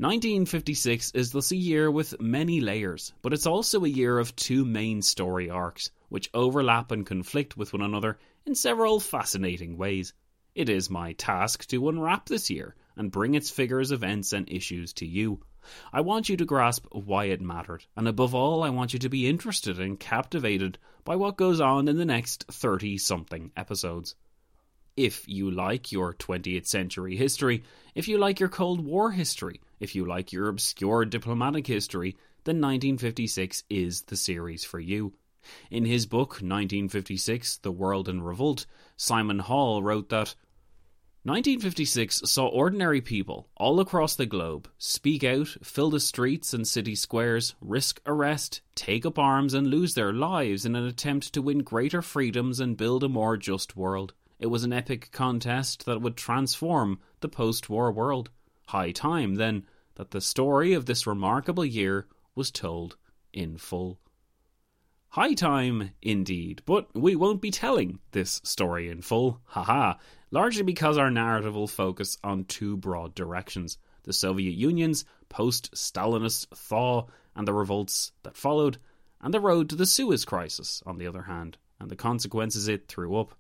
1956 0.02 1.12
is 1.12 1.32
thus 1.32 1.52
a 1.52 1.56
year 1.56 1.92
with 1.92 2.20
many 2.20 2.60
layers, 2.60 3.14
but 3.22 3.34
it's 3.34 3.46
also 3.46 3.86
a 3.86 3.88
year 3.88 4.18
of 4.18 4.36
two 4.36 4.66
main 4.66 5.00
story 5.04 5.48
arcs, 5.48 5.92
which 6.10 6.32
overlap 6.34 6.90
and 6.90 7.06
conflict 7.06 7.56
with 7.56 7.72
one 7.72 7.84
another 7.84 8.18
in 8.44 8.56
several 8.56 9.00
fascinating 9.00 9.78
ways. 9.78 10.12
It 10.56 10.70
is 10.70 10.90
my 10.90 11.14
task 11.14 11.68
to 11.68 11.88
unwrap 11.88 12.26
this 12.26 12.50
year 12.50 12.74
and 12.98 13.12
bring 13.12 13.36
its 13.36 13.52
figures, 13.52 13.92
events, 13.92 14.34
and 14.34 14.50
issues 14.50 14.92
to 14.94 15.06
you. 15.06 15.42
I 15.94 16.02
want 16.02 16.30
you 16.30 16.38
to 16.38 16.46
grasp 16.46 16.88
why 16.92 17.26
it 17.26 17.40
mattered, 17.40 17.86
and 17.96 18.08
above 18.08 18.34
all, 18.34 18.64
I 18.64 18.72
want 18.72 18.94
you 18.94 19.00
to 19.02 19.10
be 19.10 19.30
interested 19.30 19.80
and 19.80 20.00
captivated 20.00 20.80
by 21.04 21.16
what 21.16 21.38
goes 21.38 21.62
on 21.62 21.88
in 21.88 21.98
the 21.98 22.06
next 22.06 22.46
30 22.50 22.98
something 22.98 23.52
episodes. 23.56 24.16
If 24.98 25.28
you 25.28 25.52
like 25.52 25.92
your 25.92 26.16
20th 26.16 26.66
century 26.66 27.16
history, 27.16 27.62
if 27.94 28.08
you 28.08 28.18
like 28.18 28.40
your 28.40 28.50
Cold 28.50 28.84
War 28.84 29.12
history, 29.12 29.62
if 29.82 29.96
you 29.96 30.06
like 30.06 30.32
your 30.32 30.48
obscure 30.48 31.04
diplomatic 31.04 31.68
history, 31.68 32.16
then 32.46 32.62
1956 32.62 33.64
is 33.70 34.04
the 34.04 34.16
series 34.16 34.64
for 34.64 34.80
you. 34.80 35.14
In 35.72 35.86
his 35.86 36.06
book 36.06 36.34
1956 36.34 37.58
The 37.58 37.72
World 37.72 38.08
in 38.08 38.22
Revolt, 38.22 38.68
Simon 38.96 39.40
Hall 39.40 39.82
wrote 39.82 40.10
that 40.10 40.36
1956 41.24 42.22
saw 42.26 42.48
ordinary 42.48 43.02
people 43.02 43.48
all 43.58 43.80
across 43.80 44.16
the 44.16 44.26
globe 44.26 44.68
speak 44.78 45.24
out, 45.24 45.48
fill 45.64 45.90
the 45.90 46.00
streets 46.00 46.54
and 46.54 46.68
city 46.68 46.96
squares, 46.96 47.56
risk 47.60 48.02
arrest, 48.06 48.62
take 48.76 49.06
up 49.06 49.20
arms, 49.20 49.54
and 49.54 49.68
lose 49.68 49.96
their 49.96 50.14
lives 50.14 50.66
in 50.66 50.76
an 50.76 50.86
attempt 50.86 51.34
to 51.34 51.42
win 51.42 51.60
greater 51.60 52.02
freedoms 52.02 52.60
and 52.60 52.78
build 52.78 53.04
a 53.04 53.10
more 53.10 53.38
just 53.38 53.76
world. 53.76 54.14
It 54.40 54.48
was 54.48 54.64
an 54.64 54.74
epic 54.74 55.10
contest 55.12 55.86
that 55.86 56.02
would 56.02 56.18
transform 56.18 57.00
the 57.20 57.30
post 57.30 57.70
war 57.70 57.92
world. 57.92 58.32
High 58.68 58.92
time, 58.92 59.36
then, 59.36 59.66
that 59.96 60.12
the 60.12 60.22
story 60.22 60.74
of 60.74 60.86
this 60.86 61.06
remarkable 61.08 61.66
year 61.66 62.08
was 62.36 62.52
told 62.52 62.98
in 63.34 63.58
full. 63.58 64.00
High 65.10 65.34
time, 65.34 65.92
indeed, 66.02 66.62
but 66.66 66.88
we 66.96 67.16
won't 67.16 67.42
be 67.42 67.52
telling 67.52 68.00
this 68.12 68.40
story 68.44 68.90
in 68.90 69.02
full, 69.02 69.42
haha 69.46 69.96
largely 70.32 70.64
because 70.64 70.98
our 70.98 71.12
narrative 71.12 71.54
will 71.54 71.68
focus 71.68 72.18
on 72.24 72.46
two 72.46 72.78
broad 72.78 73.14
directions 73.14 73.78
the 74.04 74.14
Soviet 74.14 74.56
Union's 74.56 75.06
post 75.30 75.72
Stalinist 75.76 76.48
thaw 76.56 77.06
and 77.36 77.48
the 77.48 77.54
revolts 77.54 78.14
that 78.24 78.36
followed, 78.36 78.80
and 79.22 79.32
the 79.32 79.40
road 79.40 79.70
to 79.70 79.76
the 79.76 79.86
Suez 79.86 80.26
Crisis, 80.26 80.82
on 80.88 80.98
the 80.98 81.06
other 81.06 81.22
hand, 81.22 81.60
and 81.80 81.92
the 81.92 81.96
consequences 81.96 82.68
it 82.68 82.88
threw 82.88 83.16
up. 83.16 83.38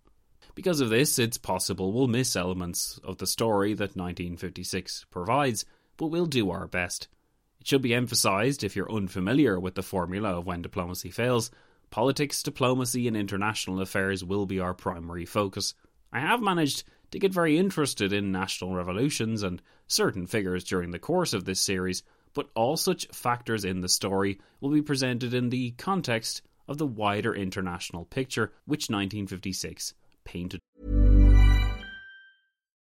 Because 0.53 0.81
of 0.81 0.89
this, 0.89 1.17
it's 1.17 1.38
possible 1.38 1.93
we'll 1.93 2.08
miss 2.08 2.36
elements 2.36 3.00
of 3.05 3.17
the 3.17 3.27
story 3.27 3.74
that 3.74 3.96
1956 3.96 5.05
provides, 5.10 5.63
but 5.96 6.08
we'll 6.08 6.25
do 6.25 6.51
our 6.51 6.67
best. 6.67 7.08
It 7.62 7.67
should 7.67 7.81
be 7.81 7.93
emphasised, 7.93 8.63
if 8.63 8.75
you're 8.75 8.91
unfamiliar 8.91 9.60
with 9.60 9.75
the 9.75 9.84
formula 9.84 10.38
of 10.38 10.46
when 10.46 10.62
diplomacy 10.62 11.10
fails, 11.10 11.51
politics, 11.89 12.43
diplomacy, 12.43 13.08
and 13.08 13.15
international 13.15 13.81
affairs 13.81 14.25
will 14.25 14.46
be 14.46 14.60
our 14.60 14.74
primary 14.74 15.25
focus. 15.25 15.74
I 16.12 16.20
have 16.20 16.41
managed 16.41 16.84
to 17.12 17.20
get 17.20 17.34
very 17.34 17.58
interested 17.58 18.12
in 18.12 18.31
national 18.31 18.74
revolutions 18.74 19.43
and 19.43 19.62
certain 19.88 20.27
figures 20.27 20.65
during 20.65 20.91
the 20.91 21.00
course 21.00 21.34
of 21.34 21.46
this 21.46 21.62
series, 21.62 22.03
but 22.34 22.50
all 22.55 22.75
such 22.75 23.08
factors 23.13 23.63
in 23.63 23.79
the 23.79 23.89
story 23.89 24.39
will 24.60 24.72
be 24.72 24.81
presented 24.81 25.34
in 25.34 25.50
the 25.50 25.72
context 25.72 26.41
of 26.67 26.77
the 26.77 26.86
wider 26.86 27.34
international 27.34 28.05
picture 28.05 28.51
which 28.65 28.89
1956 28.89 29.93
painted. 30.31 30.61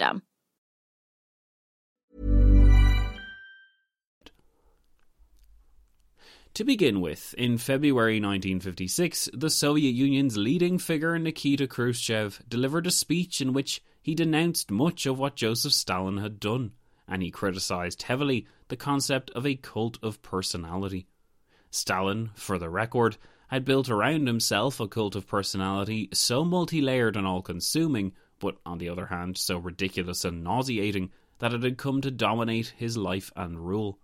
system. 0.00 0.22
To 6.54 6.64
begin 6.64 7.00
with, 7.00 7.32
in 7.38 7.58
February 7.58 8.16
1956, 8.16 9.30
the 9.32 9.50
Soviet 9.50 9.92
Union's 9.92 10.36
leading 10.36 10.78
figure 10.78 11.16
Nikita 11.18 11.68
Khrushchev 11.68 12.42
delivered 12.48 12.88
a 12.88 12.90
speech 12.90 13.40
in 13.40 13.52
which 13.52 13.82
he 14.02 14.14
denounced 14.16 14.70
much 14.70 15.06
of 15.06 15.18
what 15.18 15.36
Joseph 15.36 15.72
Stalin 15.72 16.18
had 16.18 16.40
done, 16.40 16.72
and 17.06 17.22
he 17.22 17.30
criticized 17.30 18.02
heavily 18.02 18.46
the 18.68 18.76
concept 18.76 19.30
of 19.30 19.46
a 19.46 19.54
cult 19.54 19.98
of 20.02 20.22
personality. 20.22 21.06
Stalin, 21.70 22.30
for 22.34 22.58
the 22.58 22.68
record, 22.68 23.16
had 23.48 23.64
built 23.64 23.88
around 23.88 24.26
himself 24.26 24.80
a 24.80 24.88
cult 24.88 25.14
of 25.14 25.28
personality 25.28 26.08
so 26.12 26.44
multi 26.44 26.80
layered 26.80 27.16
and 27.16 27.28
all 27.28 27.42
consuming, 27.42 28.12
but 28.40 28.56
on 28.66 28.78
the 28.78 28.88
other 28.88 29.06
hand, 29.06 29.38
so 29.38 29.56
ridiculous 29.56 30.24
and 30.24 30.42
nauseating, 30.42 31.10
that 31.38 31.54
it 31.54 31.62
had 31.62 31.78
come 31.78 32.00
to 32.00 32.10
dominate 32.10 32.74
his 32.76 32.96
life 32.96 33.30
and 33.36 33.60
rule. 33.60 33.98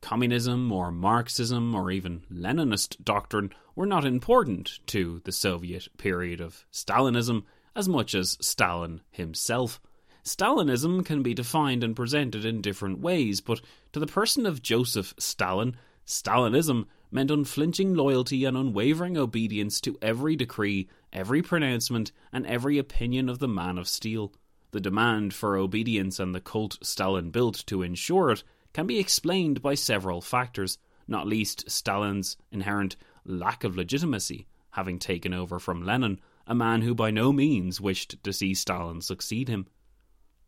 Communism 0.00 0.70
or 0.72 0.90
Marxism 0.90 1.74
or 1.74 1.90
even 1.90 2.22
Leninist 2.30 3.02
doctrine 3.04 3.52
were 3.74 3.86
not 3.86 4.04
important 4.04 4.80
to 4.86 5.20
the 5.24 5.32
Soviet 5.32 5.88
period 5.96 6.40
of 6.40 6.66
Stalinism 6.72 7.44
as 7.74 7.88
much 7.88 8.14
as 8.14 8.36
Stalin 8.40 9.00
himself. 9.10 9.80
Stalinism 10.24 11.04
can 11.04 11.22
be 11.22 11.34
defined 11.34 11.82
and 11.82 11.96
presented 11.96 12.44
in 12.44 12.60
different 12.60 13.00
ways, 13.00 13.40
but 13.40 13.60
to 13.92 14.00
the 14.00 14.06
person 14.06 14.46
of 14.46 14.62
Joseph 14.62 15.14
Stalin, 15.18 15.76
Stalinism 16.06 16.86
meant 17.10 17.30
unflinching 17.30 17.94
loyalty 17.94 18.44
and 18.44 18.56
unwavering 18.56 19.16
obedience 19.16 19.80
to 19.80 19.98
every 20.02 20.34
decree, 20.34 20.88
every 21.12 21.42
pronouncement, 21.42 22.12
and 22.32 22.46
every 22.46 22.78
opinion 22.78 23.28
of 23.28 23.38
the 23.38 23.48
man 23.48 23.78
of 23.78 23.88
steel. 23.88 24.32
The 24.70 24.80
demand 24.80 25.34
for 25.34 25.56
obedience 25.56 26.18
and 26.18 26.34
the 26.34 26.40
cult 26.40 26.78
Stalin 26.82 27.30
built 27.30 27.64
to 27.66 27.82
ensure 27.82 28.30
it 28.30 28.42
can 28.72 28.86
be 28.86 28.98
explained 28.98 29.60
by 29.60 29.74
several 29.74 30.20
factors, 30.20 30.78
not 31.06 31.26
least 31.26 31.70
Stalin's 31.70 32.36
inherent 32.50 32.96
lack 33.24 33.64
of 33.64 33.76
legitimacy, 33.76 34.46
having 34.70 34.98
taken 34.98 35.34
over 35.34 35.58
from 35.58 35.84
Lenin, 35.84 36.20
a 36.46 36.54
man 36.54 36.82
who 36.82 36.94
by 36.94 37.10
no 37.10 37.32
means 37.32 37.80
wished 37.80 38.22
to 38.24 38.32
see 38.32 38.54
Stalin 38.54 39.00
succeed 39.00 39.48
him. 39.48 39.66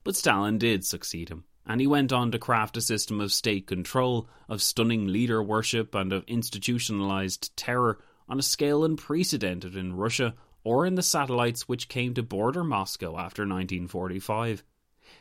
But 0.03 0.17
Stalin 0.17 0.59
did 0.59 0.85
succeed 0.85 1.29
him, 1.29 1.45
and 1.67 1.81
he 1.81 1.87
went 1.87 2.13
on 2.13 2.31
to 2.33 2.39
craft 2.39 2.77
a 2.77 2.81
system 2.81 3.21
of 3.21 3.33
state 3.33 3.67
control, 3.67 4.29
of 4.49 4.63
stunning 4.63 5.07
leader 5.07 5.43
worship, 5.43 5.95
and 5.95 6.13
of 6.13 6.25
institutionalized 6.25 7.55
terror 7.57 7.99
on 8.29 8.39
a 8.39 8.43
scale 8.43 8.85
unprecedented 8.85 9.77
in 9.77 9.95
Russia 9.95 10.35
or 10.65 10.87
in 10.87 10.95
the 10.95 11.03
satellites 11.03 11.69
which 11.69 11.89
came 11.89 12.15
to 12.15 12.23
border 12.23 12.65
Moscow 12.65 13.19
after 13.19 13.43
1945. 13.43 14.65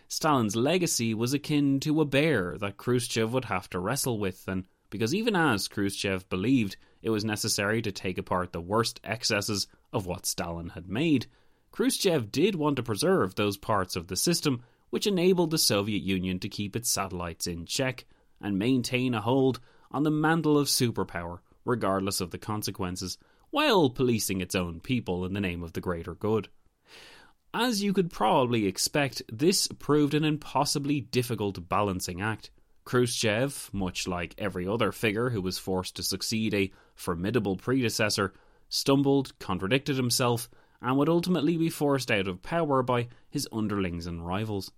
Stalin's 0.08 0.56
legacy 0.56 1.14
was 1.14 1.34
akin 1.34 1.80
to 1.82 2.02
a 2.02 2.06
bear 2.06 2.58
that 2.58 2.78
Khrushchev 2.78 3.34
would 3.34 3.46
have 3.46 3.70
to 3.72 3.80
wrestle 3.80 4.18
with, 4.18 4.48
and 4.48 4.66
because 4.90 5.14
even 5.14 5.36
as 5.36 5.68
Khrushchev 5.68 6.30
believed 6.30 6.78
it 7.02 7.10
was 7.10 7.26
necessary 7.26 7.82
to 7.82 7.92
take 7.92 8.18
apart 8.18 8.54
the 8.54 8.62
worst 8.62 9.02
excesses 9.04 9.68
of 9.92 10.06
what 10.06 10.26
Stalin 10.26 10.70
had 10.70 10.88
made, 10.88 11.26
Khrushchev 11.72 12.32
did 12.32 12.56
want 12.56 12.78
to 12.78 12.84
preserve 12.84 13.36
those 13.36 13.58
parts 13.58 13.96
of 13.96 14.08
the 14.08 14.16
system 14.16 14.64
which 14.92 15.08
enabled 15.08 15.50
the 15.50 15.58
Soviet 15.58 16.04
Union 16.04 16.40
to 16.40 16.48
keep 16.48 16.76
its 16.76 16.90
satellites 16.90 17.48
in 17.48 17.66
check 17.66 18.06
and 18.40 18.60
maintain 18.60 19.16
a 19.16 19.22
hold 19.22 19.60
on 19.92 20.04
the 20.04 20.12
mantle 20.12 20.58
of 20.58 20.68
superpower, 20.68 21.40
regardless 21.66 22.22
of 22.22 22.30
the 22.30 22.38
consequences, 22.38 23.18
while 23.54 23.88
policing 23.88 24.42
its 24.42 24.56
own 24.56 24.80
people 24.80 25.24
in 25.26 25.34
the 25.34 25.40
name 25.40 25.62
of 25.62 25.74
the 25.74 25.80
greater 25.80 26.16
good. 26.16 26.48
As 27.54 27.84
you 27.84 27.94
could 27.94 28.12
probably 28.12 28.66
expect, 28.66 29.22
this 29.32 29.68
proved 29.78 30.16
an 30.16 30.26
impossibly 30.26 31.02
difficult 31.02 31.70
balancing 31.70 32.20
act. 32.20 32.50
Khrushchev, 32.84 33.70
much 33.72 34.08
like 34.08 34.34
every 34.40 34.68
other 34.68 34.92
figure 34.92 35.30
who 35.30 35.40
was 35.40 35.60
forced 35.60 35.96
to 35.98 36.04
succeed 36.04 36.56
a 36.56 36.72
formidable 36.96 37.56
predecessor, 37.56 38.34
stumbled, 38.70 39.38
contradicted 39.38 39.98
himself, 39.98 40.50
and 40.82 40.98
would 40.98 41.08
ultimately 41.08 41.56
be 41.56 41.70
forced 41.70 42.10
out 42.10 42.28
of 42.28 42.42
power 42.42 42.82
by 42.82 43.08
his 43.30 43.48
underlings 43.54 44.08
and 44.08 44.26
rivals. 44.26 44.72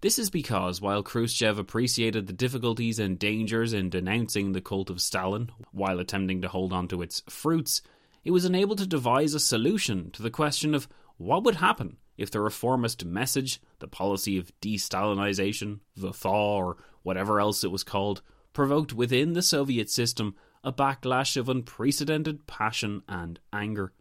This 0.00 0.18
is 0.18 0.30
because 0.30 0.80
while 0.80 1.02
Khrushchev 1.02 1.58
appreciated 1.58 2.26
the 2.26 2.32
difficulties 2.32 2.98
and 2.98 3.18
dangers 3.18 3.74
in 3.74 3.90
denouncing 3.90 4.52
the 4.52 4.62
cult 4.62 4.88
of 4.88 5.02
Stalin 5.02 5.50
while 5.72 6.00
attempting 6.00 6.40
to 6.40 6.48
hold 6.48 6.72
on 6.72 6.88
to 6.88 7.02
its 7.02 7.22
fruits, 7.28 7.82
he 8.24 8.30
was 8.30 8.46
unable 8.46 8.74
to 8.74 8.86
devise 8.86 9.34
a 9.34 9.40
solution 9.40 10.10
to 10.10 10.22
the 10.22 10.30
question 10.30 10.74
of 10.74 10.88
what 11.18 11.44
would 11.44 11.56
happen 11.56 11.98
if 12.16 12.30
the 12.30 12.40
reformist 12.40 13.04
message, 13.04 13.60
the 13.80 13.86
policy 13.86 14.38
of 14.38 14.50
de 14.60 14.76
Stalinization, 14.76 15.80
the 15.94 16.12
thaw, 16.12 16.56
or 16.56 16.76
whatever 17.02 17.38
else 17.38 17.62
it 17.62 17.70
was 17.70 17.84
called, 17.84 18.22
provoked 18.54 18.94
within 18.94 19.34
the 19.34 19.42
Soviet 19.42 19.90
system 19.90 20.34
a 20.62 20.72
backlash 20.72 21.36
of 21.36 21.50
unprecedented 21.50 22.46
passion 22.46 23.02
and 23.06 23.38
anger. 23.52 23.92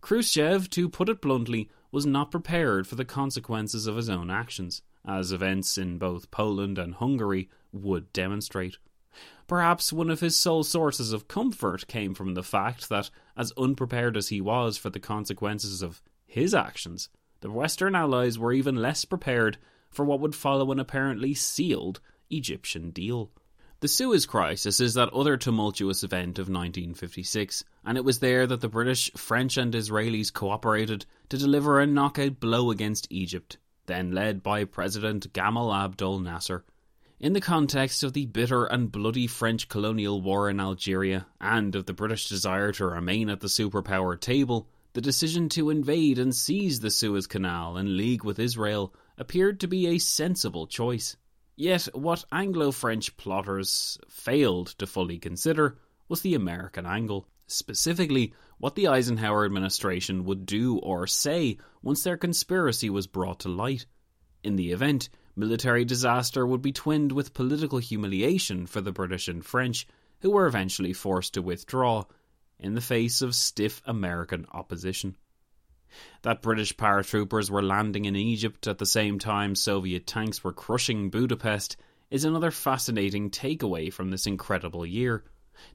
Khrushchev, 0.00 0.70
to 0.70 0.88
put 0.88 1.10
it 1.10 1.20
bluntly, 1.20 1.68
was 1.92 2.06
not 2.06 2.30
prepared 2.30 2.86
for 2.86 2.94
the 2.94 3.04
consequences 3.04 3.86
of 3.86 3.96
his 3.96 4.08
own 4.08 4.30
actions, 4.30 4.80
as 5.06 5.30
events 5.30 5.76
in 5.76 5.98
both 5.98 6.30
Poland 6.30 6.78
and 6.78 6.94
Hungary 6.94 7.50
would 7.72 8.12
demonstrate. 8.14 8.78
Perhaps 9.48 9.94
one 9.94 10.10
of 10.10 10.20
his 10.20 10.36
sole 10.36 10.62
sources 10.62 11.12
of 11.12 11.26
comfort 11.26 11.88
came 11.88 12.14
from 12.14 12.34
the 12.34 12.42
fact 12.42 12.90
that, 12.90 13.08
as 13.34 13.50
unprepared 13.56 14.14
as 14.14 14.28
he 14.28 14.42
was 14.42 14.76
for 14.76 14.90
the 14.90 15.00
consequences 15.00 15.80
of 15.80 16.02
his 16.26 16.54
actions, 16.54 17.08
the 17.40 17.50
Western 17.50 17.94
Allies 17.94 18.38
were 18.38 18.52
even 18.52 18.76
less 18.76 19.06
prepared 19.06 19.56
for 19.88 20.04
what 20.04 20.20
would 20.20 20.34
follow 20.34 20.70
an 20.70 20.78
apparently 20.78 21.32
sealed 21.32 21.98
Egyptian 22.28 22.90
deal. 22.90 23.30
The 23.80 23.88
Suez 23.88 24.26
Crisis 24.26 24.80
is 24.80 24.94
that 24.94 25.14
other 25.14 25.38
tumultuous 25.38 26.02
event 26.02 26.38
of 26.38 26.48
1956, 26.48 27.64
and 27.86 27.96
it 27.96 28.04
was 28.04 28.18
there 28.18 28.46
that 28.46 28.60
the 28.60 28.68
British, 28.68 29.10
French, 29.12 29.56
and 29.56 29.72
Israelis 29.72 30.30
cooperated 30.30 31.06
to 31.30 31.38
deliver 31.38 31.80
a 31.80 31.86
knockout 31.86 32.38
blow 32.38 32.70
against 32.70 33.06
Egypt, 33.08 33.56
then 33.86 34.12
led 34.12 34.42
by 34.42 34.64
President 34.64 35.32
Gamal 35.32 35.74
Abdel 35.74 36.18
Nasser. 36.18 36.64
In 37.20 37.32
the 37.32 37.40
context 37.40 38.04
of 38.04 38.12
the 38.12 38.26
bitter 38.26 38.64
and 38.66 38.92
bloody 38.92 39.26
French 39.26 39.68
colonial 39.68 40.22
war 40.22 40.48
in 40.48 40.60
Algeria, 40.60 41.26
and 41.40 41.74
of 41.74 41.86
the 41.86 41.92
British 41.92 42.28
desire 42.28 42.70
to 42.70 42.86
remain 42.86 43.28
at 43.28 43.40
the 43.40 43.48
superpower 43.48 44.18
table, 44.18 44.68
the 44.92 45.00
decision 45.00 45.48
to 45.48 45.70
invade 45.70 46.20
and 46.20 46.32
seize 46.32 46.78
the 46.78 46.92
Suez 46.92 47.26
Canal 47.26 47.76
in 47.76 47.96
league 47.96 48.22
with 48.22 48.38
Israel 48.38 48.94
appeared 49.16 49.58
to 49.58 49.66
be 49.66 49.88
a 49.88 49.98
sensible 49.98 50.68
choice. 50.68 51.16
Yet, 51.56 51.88
what 51.92 52.24
Anglo 52.30 52.70
French 52.70 53.16
plotters 53.16 53.98
failed 54.08 54.68
to 54.78 54.86
fully 54.86 55.18
consider 55.18 55.76
was 56.08 56.20
the 56.20 56.36
American 56.36 56.86
angle, 56.86 57.26
specifically 57.48 58.32
what 58.58 58.76
the 58.76 58.86
Eisenhower 58.86 59.44
administration 59.44 60.24
would 60.24 60.46
do 60.46 60.78
or 60.78 61.08
say 61.08 61.58
once 61.82 62.04
their 62.04 62.16
conspiracy 62.16 62.88
was 62.88 63.08
brought 63.08 63.40
to 63.40 63.48
light. 63.48 63.86
In 64.44 64.54
the 64.54 64.70
event, 64.70 65.08
military 65.38 65.84
disaster 65.84 66.44
would 66.44 66.60
be 66.60 66.72
twinned 66.72 67.12
with 67.12 67.32
political 67.32 67.78
humiliation 67.78 68.66
for 68.66 68.80
the 68.80 68.90
British 68.90 69.28
and 69.28 69.44
French, 69.44 69.86
who 70.20 70.30
were 70.30 70.46
eventually 70.46 70.92
forced 70.92 71.34
to 71.34 71.42
withdraw 71.42 72.04
in 72.58 72.74
the 72.74 72.80
face 72.80 73.22
of 73.22 73.36
stiff 73.36 73.80
American 73.86 74.44
opposition. 74.52 75.16
That 76.22 76.42
British 76.42 76.76
paratroopers 76.76 77.50
were 77.50 77.62
landing 77.62 78.04
in 78.04 78.16
Egypt 78.16 78.66
at 78.66 78.78
the 78.78 78.84
same 78.84 79.20
time 79.20 79.54
Soviet 79.54 80.06
tanks 80.06 80.42
were 80.42 80.52
crushing 80.52 81.08
Budapest 81.08 81.76
is 82.10 82.24
another 82.24 82.50
fascinating 82.50 83.30
takeaway 83.30 83.92
from 83.92 84.10
this 84.10 84.26
incredible 84.26 84.84
year. 84.84 85.24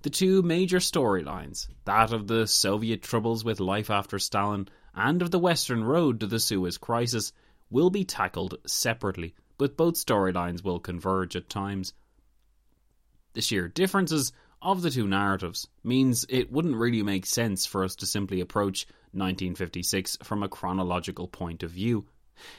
The 0.02 0.10
two 0.10 0.42
major 0.42 0.80
storylines, 0.80 1.68
that 1.86 2.12
of 2.12 2.28
the 2.28 2.48
Soviet 2.48 3.02
troubles 3.02 3.44
with 3.44 3.60
life 3.60 3.90
after 3.90 4.20
Stalin 4.20 4.68
and 4.94 5.22
of 5.22 5.32
the 5.32 5.40
Western 5.40 5.84
road 5.84 6.20
to 6.20 6.28
the 6.28 6.40
Suez 6.40 6.78
Crisis, 6.78 7.32
will 7.70 7.90
be 7.90 8.06
tackled 8.06 8.56
separately, 8.68 9.34
but 9.58 9.78
both 9.78 9.96
storylines 9.96 10.64
will 10.64 10.80
converge 10.80 11.36
at 11.36 11.50
times. 11.50 11.94
The 13.34 13.42
sheer 13.42 13.68
differences 13.68 14.32
of 14.62 14.82
the 14.82 14.92
two 14.92 15.08
narratives 15.08 15.68
means 15.84 16.26
it 16.30 16.52
wouldn't 16.52 16.78
really 16.78 17.04
make 17.04 17.26
sense 17.26 17.66
for 17.66 17.84
us 17.84 17.96
to 17.98 18.06
simply 18.06 18.40
approach 18.40 18.86
1956 19.12 20.18
from 20.24 20.42
a 20.42 20.50
chronological 20.50 21.28
point 21.28 21.64
of 21.64 21.72
view. 21.72 22.06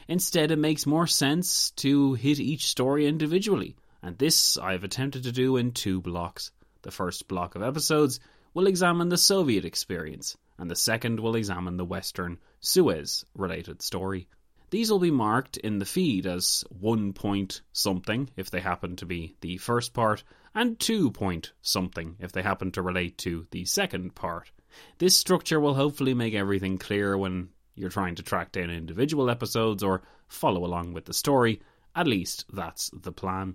Instead, 0.07 0.51
it 0.51 0.59
makes 0.59 0.87
more 0.87 1.07
sense 1.07 1.71
to 1.73 2.15
hit 2.15 2.39
each 2.39 2.67
story 2.67 3.07
individually, 3.07 3.75
and 4.03 4.19
this 4.19 4.57
I 4.59 4.73
have 4.73 4.85
attempted 4.85 5.25
to 5.25 5.33
do 5.33 5.57
in 5.57 5.73
two 5.73 6.01
blocks. 6.01 6.53
The 6.83 6.91
first 6.91 7.27
block 7.27 7.55
of 7.55 7.63
episodes 7.63 8.21
will 8.53 8.67
examine 8.67 9.09
the 9.09 9.17
Soviet 9.17 9.65
experience, 9.65 10.37
and 10.59 10.71
the 10.71 10.77
second 10.77 11.19
will 11.19 11.35
examine 11.35 11.77
the 11.77 11.85
Western 11.85 12.39
Suez 12.61 13.25
related 13.35 13.83
story. 13.83 14.29
These 14.75 14.91
will 14.91 14.99
be 14.99 15.13
marked 15.13 15.57
in 15.57 15.79
the 15.79 15.85
feed 15.85 16.27
as 16.27 16.65
1 16.81 17.13
point 17.13 17.61
something 17.73 18.29
if 18.37 18.51
they 18.51 18.59
happen 18.59 18.97
to 18.97 19.07
be 19.07 19.37
the 19.41 19.57
first 19.59 19.95
part, 19.95 20.25
and 20.53 20.77
2 20.81 21.13
point 21.13 21.53
something 21.63 22.17
if 22.19 22.33
they 22.33 22.43
happen 22.43 22.73
to 22.73 22.83
relate 22.83 23.17
to 23.19 23.47
the 23.53 23.67
second 23.67 24.17
part. 24.17 24.51
This 24.99 25.17
structure 25.17 25.61
will 25.61 25.75
hopefully 25.75 26.13
make 26.13 26.35
everything 26.35 26.79
clear 26.79 27.17
when 27.17 27.51
you're 27.77 27.89
trying 27.89 28.17
to 28.17 28.25
track 28.25 28.51
down 28.51 28.69
individual 28.69 29.31
episodes 29.31 29.85
or 29.85 30.03
follow 30.27 30.65
along 30.65 30.93
with 30.93 31.05
the 31.05 31.15
story. 31.15 31.63
At 31.95 32.09
least 32.09 32.45
that's 32.53 32.91
the 32.93 33.13
plan. 33.13 33.55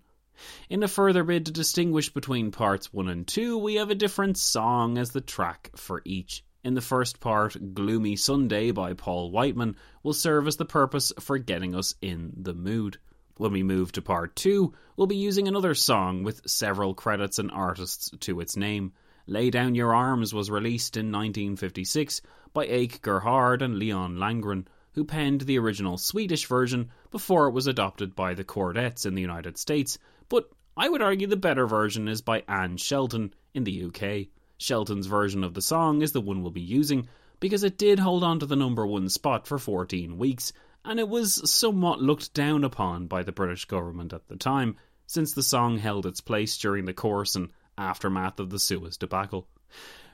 In 0.69 0.84
a 0.84 0.88
further 0.88 1.25
bid 1.25 1.47
to 1.47 1.51
distinguish 1.51 2.13
between 2.13 2.51
parts 2.51 2.93
1 2.93 3.10
and 3.10 3.27
2, 3.27 3.58
we 3.58 3.75
have 3.75 3.89
a 3.89 3.93
different 3.93 4.38
song 4.38 4.97
as 4.97 5.10
the 5.10 5.19
track 5.19 5.71
for 5.75 6.01
each. 6.05 6.45
In 6.62 6.74
the 6.74 6.82
first 6.82 7.22
part, 7.22 7.74
Gloomy 7.74 8.17
Sunday 8.17 8.72
by 8.72 8.91
Paul 8.91 9.32
Whiteman 9.32 9.78
will 10.04 10.12
serve 10.12 10.45
as 10.45 10.58
the 10.58 10.65
purpose 10.65 11.13
for 11.17 11.38
getting 11.38 11.74
us 11.74 11.95
in 12.02 12.34
the 12.36 12.54
mood. 12.54 12.98
When 13.38 13.54
we 13.54 13.63
move 13.63 13.93
to 13.93 14.02
part 14.02 14.36
2, 14.36 14.74
we'll 14.98 15.08
be 15.08 15.15
using 15.15 15.48
another 15.48 15.74
song 15.74 16.24
with 16.24 16.50
several 16.50 16.93
credits 16.93 17.39
and 17.39 17.50
artists 17.50 18.12
to 18.19 18.41
its 18.41 18.58
name. 18.58 18.91
Lay 19.26 19.50
Down 19.50 19.74
Your 19.74 19.95
Arms 19.95 20.34
was 20.34 20.52
released 20.52 20.98
in 20.98 21.13
1956 21.13 22.22
by 22.52 22.65
Ake 22.65 23.02
Gerhard 23.02 23.62
and 23.62 23.80
Leon 23.80 24.17
Landgren, 24.17 24.65
who 24.95 25.06
penned 25.06 25.41
the 25.41 25.60
original 25.60 25.98
Swedish 25.98 26.45
version 26.45 26.89
before 27.10 27.48
it 27.48 27.54
was 27.54 27.67
adopted 27.67 28.15
by 28.15 28.34
the 28.34 28.43
Chordettes 28.43 29.06
in 29.06 29.15
the 29.15 29.22
United 29.22 29.58
States, 29.58 29.98
but 30.28 30.52
I 30.76 30.89
would 30.89 31.02
argue 31.02 31.28
the 31.28 31.38
better 31.38 31.65
version 31.65 32.10
is 32.10 32.22
by 32.22 32.43
Anne 32.50 32.76
Shelton 32.76 33.34
in 33.54 33.63
the 33.63 33.86
UK. 33.86 34.28
Shelton's 34.60 35.08
version 35.08 35.43
of 35.43 35.54
the 35.54 35.62
song 35.62 36.02
is 36.02 36.12
the 36.12 36.22
one 36.22 36.41
we'll 36.41 36.52
be 36.52 36.62
using 36.62 37.08
because 37.39 37.63
it 37.63 37.78
did 37.78 37.98
hold 37.98 38.24
on 38.24 38.39
to 38.39 38.45
the 38.45 38.58
number 38.58 38.86
one 38.86 39.08
spot 39.08 39.48
for 39.48 39.58
14 39.58 40.17
weeks, 40.17 40.52
and 40.84 41.00
it 41.00 41.08
was 41.08 41.50
somewhat 41.50 42.02
looked 42.02 42.34
down 42.34 42.65
upon 42.65 43.08
by 43.08 43.24
the 43.24 43.32
British 43.32 43.65
government 43.65 44.12
at 44.12 44.28
the 44.28 44.36
time, 44.36 44.76
since 45.08 45.34
the 45.34 45.41
song 45.41 45.78
held 45.78 46.06
its 46.06 46.19
place 46.19 46.58
during 46.58 46.84
the 46.84 46.93
course 46.93 47.36
and 47.36 47.50
aftermath 47.78 48.39
of 48.39 48.50
the 48.50 48.60
Suez 48.60 48.98
debacle. 48.98 49.48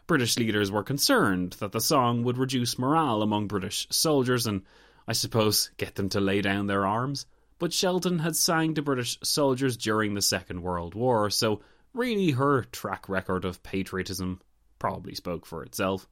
British 0.05 0.37
leaders 0.37 0.69
were 0.69 0.83
concerned 0.83 1.53
that 1.53 1.71
the 1.71 1.81
song 1.81 2.23
would 2.23 2.37
reduce 2.37 2.77
morale 2.77 3.23
among 3.23 3.47
British 3.47 3.87
soldiers 3.89 4.45
and, 4.45 4.61
I 5.07 5.13
suppose, 5.13 5.71
get 5.77 5.95
them 5.95 6.09
to 6.09 6.19
lay 6.19 6.41
down 6.41 6.67
their 6.67 6.85
arms. 6.85 7.25
But 7.57 7.73
Shelton 7.73 8.19
had 8.19 8.35
sang 8.35 8.75
to 8.75 8.83
British 8.83 9.17
soldiers 9.23 9.75
during 9.75 10.13
the 10.13 10.21
Second 10.21 10.61
World 10.61 10.93
War, 10.93 11.31
so 11.31 11.61
really 11.95 12.31
her 12.31 12.63
track 12.65 13.09
record 13.09 13.45
of 13.45 13.63
patriotism 13.63 14.41
probably 14.79 15.15
spoke 15.15 15.45
for 15.45 15.63
itself. 15.63 16.07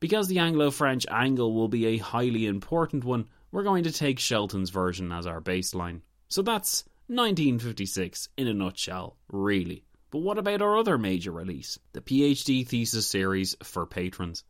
Because 0.00 0.28
the 0.28 0.38
Anglo 0.38 0.70
French 0.70 1.06
angle 1.10 1.54
will 1.54 1.68
be 1.68 1.86
a 1.86 1.98
highly 1.98 2.46
important 2.46 3.04
one, 3.04 3.28
we're 3.52 3.62
going 3.62 3.84
to 3.84 3.92
take 3.92 4.18
Shelton's 4.18 4.70
version 4.70 5.12
as 5.12 5.26
our 5.26 5.40
baseline. 5.40 6.00
So 6.28 6.42
that's 6.42 6.84
1956 7.08 8.28
in 8.36 8.48
a 8.48 8.54
nutshell, 8.54 9.16
really. 9.30 9.84
But 10.10 10.20
what 10.20 10.38
about 10.38 10.62
our 10.62 10.78
other 10.78 10.98
major 10.98 11.32
release, 11.32 11.78
the 11.92 12.00
PhD 12.00 12.66
thesis 12.66 13.06
series 13.06 13.56
for 13.62 13.86
patrons? 13.86 14.44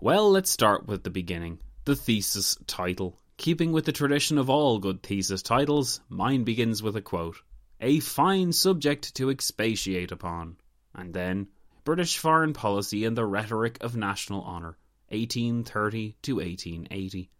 Well, 0.00 0.30
let's 0.30 0.50
start 0.50 0.86
with 0.86 1.02
the 1.02 1.10
beginning. 1.10 1.60
The 1.84 1.96
thesis 1.96 2.56
title 2.66 3.18
Keeping 3.38 3.72
with 3.72 3.84
the 3.84 3.92
tradition 3.92 4.38
of 4.38 4.48
all 4.48 4.78
good 4.78 5.02
thesis 5.02 5.42
titles, 5.42 6.00
mine 6.08 6.44
begins 6.44 6.82
with 6.82 6.96
a 6.96 7.02
quote 7.02 7.36
A 7.80 8.00
fine 8.00 8.52
subject 8.52 9.14
to 9.16 9.28
expatiate 9.28 10.10
upon. 10.10 10.56
And 10.94 11.12
then, 11.12 11.48
British 11.84 12.16
foreign 12.16 12.54
policy 12.54 13.04
and 13.04 13.16
the 13.16 13.26
rhetoric 13.26 13.76
of 13.82 13.94
national 13.94 14.42
honour, 14.42 14.78
1830 15.10 16.16
to 16.22 16.36
1880. 16.36 17.30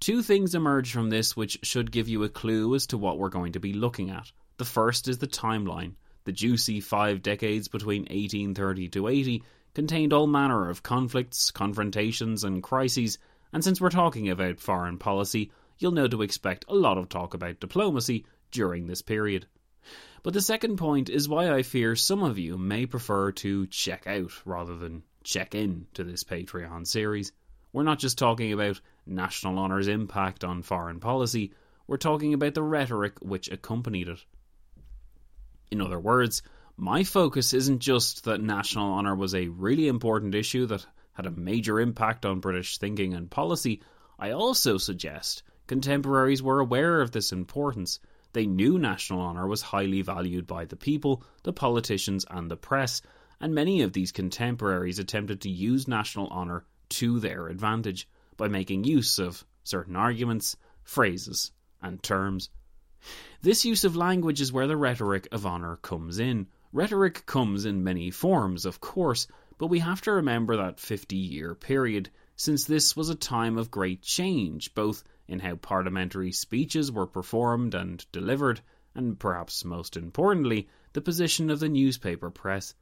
Two 0.00 0.22
things 0.22 0.54
emerge 0.54 0.92
from 0.92 1.10
this 1.10 1.36
which 1.36 1.60
should 1.62 1.92
give 1.92 2.08
you 2.08 2.24
a 2.24 2.28
clue 2.28 2.74
as 2.74 2.86
to 2.88 2.98
what 2.98 3.18
we're 3.18 3.28
going 3.28 3.52
to 3.52 3.60
be 3.60 3.72
looking 3.72 4.10
at. 4.10 4.32
The 4.58 4.64
first 4.64 5.06
is 5.06 5.18
the 5.18 5.26
timeline. 5.28 5.94
The 6.24 6.32
juicy 6.32 6.80
five 6.80 7.22
decades 7.22 7.68
between 7.68 8.02
1830 8.02 8.88
to 8.88 9.06
80 9.06 9.42
contained 9.72 10.12
all 10.12 10.26
manner 10.26 10.68
of 10.68 10.82
conflicts, 10.82 11.52
confrontations, 11.52 12.42
and 12.42 12.62
crises, 12.62 13.18
and 13.52 13.62
since 13.62 13.80
we're 13.80 13.90
talking 13.90 14.28
about 14.28 14.58
foreign 14.58 14.98
policy, 14.98 15.52
you'll 15.78 15.92
know 15.92 16.08
to 16.08 16.22
expect 16.22 16.64
a 16.66 16.74
lot 16.74 16.98
of 16.98 17.08
talk 17.08 17.34
about 17.34 17.60
diplomacy 17.60 18.26
during 18.50 18.88
this 18.88 19.02
period. 19.02 19.46
But 20.22 20.34
the 20.34 20.40
second 20.40 20.76
point 20.76 21.08
is 21.08 21.28
why 21.28 21.50
I 21.52 21.62
fear 21.62 21.94
some 21.94 22.22
of 22.22 22.38
you 22.38 22.58
may 22.58 22.86
prefer 22.86 23.32
to 23.32 23.66
check 23.66 24.06
out 24.06 24.32
rather 24.44 24.76
than 24.76 25.02
check 25.22 25.54
in 25.54 25.86
to 25.94 26.04
this 26.04 26.24
Patreon 26.24 26.86
series. 26.86 27.32
We're 27.72 27.82
not 27.82 27.98
just 27.98 28.18
talking 28.18 28.52
about 28.52 28.80
national 29.06 29.58
honour's 29.58 29.88
impact 29.88 30.44
on 30.44 30.62
foreign 30.62 31.00
policy, 31.00 31.52
we're 31.86 31.96
talking 31.96 32.34
about 32.34 32.54
the 32.54 32.62
rhetoric 32.62 33.18
which 33.20 33.48
accompanied 33.48 34.08
it. 34.08 34.24
In 35.70 35.80
other 35.80 36.00
words, 36.00 36.42
my 36.76 37.04
focus 37.04 37.54
isn't 37.54 37.78
just 37.78 38.24
that 38.24 38.40
national 38.40 38.92
honour 38.92 39.14
was 39.14 39.34
a 39.34 39.48
really 39.48 39.88
important 39.88 40.34
issue 40.34 40.66
that 40.66 40.86
had 41.12 41.26
a 41.26 41.30
major 41.30 41.80
impact 41.80 42.26
on 42.26 42.40
British 42.40 42.78
thinking 42.78 43.14
and 43.14 43.30
policy, 43.30 43.80
I 44.18 44.32
also 44.32 44.76
suggest 44.76 45.42
contemporaries 45.66 46.42
were 46.42 46.60
aware 46.60 47.00
of 47.00 47.12
this 47.12 47.32
importance. 47.32 48.00
They 48.36 48.44
knew 48.44 48.78
national 48.78 49.22
honour 49.22 49.46
was 49.46 49.62
highly 49.62 50.02
valued 50.02 50.46
by 50.46 50.66
the 50.66 50.76
people, 50.76 51.22
the 51.42 51.54
politicians, 51.54 52.26
and 52.28 52.50
the 52.50 52.56
press, 52.58 53.00
and 53.40 53.54
many 53.54 53.80
of 53.80 53.94
these 53.94 54.12
contemporaries 54.12 54.98
attempted 54.98 55.40
to 55.40 55.48
use 55.48 55.88
national 55.88 56.28
honour 56.28 56.66
to 56.90 57.18
their 57.18 57.48
advantage 57.48 58.06
by 58.36 58.48
making 58.48 58.84
use 58.84 59.18
of 59.18 59.46
certain 59.64 59.96
arguments, 59.96 60.54
phrases, 60.82 61.52
and 61.80 62.02
terms. 62.02 62.50
This 63.40 63.64
use 63.64 63.84
of 63.84 63.96
language 63.96 64.42
is 64.42 64.52
where 64.52 64.66
the 64.66 64.76
rhetoric 64.76 65.26
of 65.32 65.46
honour 65.46 65.76
comes 65.76 66.18
in. 66.18 66.46
Rhetoric 66.74 67.24
comes 67.24 67.64
in 67.64 67.84
many 67.84 68.10
forms, 68.10 68.66
of 68.66 68.82
course, 68.82 69.26
but 69.56 69.68
we 69.68 69.78
have 69.78 70.02
to 70.02 70.12
remember 70.12 70.58
that 70.58 70.78
50 70.78 71.16
year 71.16 71.54
period, 71.54 72.10
since 72.36 72.66
this 72.66 72.94
was 72.94 73.08
a 73.08 73.14
time 73.14 73.56
of 73.56 73.70
great 73.70 74.02
change, 74.02 74.74
both 74.74 75.04
in 75.28 75.40
how 75.40 75.56
parliamentary 75.56 76.32
speeches 76.32 76.90
were 76.92 77.06
performed 77.06 77.74
and 77.74 78.04
delivered, 78.12 78.60
and 78.94 79.18
perhaps 79.18 79.64
most 79.64 79.96
importantly, 79.96 80.68
the 80.92 81.00
position 81.00 81.50
of 81.50 81.60
the 81.60 81.68
newspaper 81.68 82.30
press. 82.30 82.74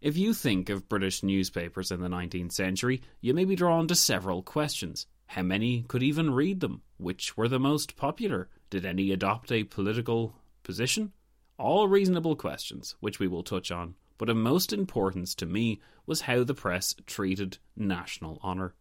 If 0.00 0.18
you 0.18 0.34
think 0.34 0.68
of 0.68 0.88
British 0.88 1.22
newspapers 1.22 1.90
in 1.90 2.00
the 2.00 2.08
19th 2.08 2.52
century, 2.52 3.00
you 3.20 3.32
may 3.32 3.46
be 3.46 3.56
drawn 3.56 3.88
to 3.88 3.94
several 3.94 4.42
questions. 4.42 5.06
How 5.26 5.42
many 5.42 5.82
could 5.88 6.02
even 6.02 6.34
read 6.34 6.60
them? 6.60 6.82
Which 6.98 7.36
were 7.36 7.48
the 7.48 7.58
most 7.58 7.96
popular? 7.96 8.48
Did 8.68 8.84
any 8.84 9.12
adopt 9.12 9.50
a 9.50 9.64
political 9.64 10.36
position? 10.62 11.12
All 11.58 11.88
reasonable 11.88 12.36
questions, 12.36 12.96
which 13.00 13.18
we 13.18 13.28
will 13.28 13.42
touch 13.42 13.70
on, 13.70 13.94
but 14.18 14.28
of 14.28 14.36
most 14.36 14.72
importance 14.72 15.34
to 15.36 15.46
me 15.46 15.80
was 16.04 16.20
how 16.20 16.44
the 16.44 16.54
press 16.54 16.94
treated 17.06 17.58
national 17.76 18.40
honour. 18.42 18.74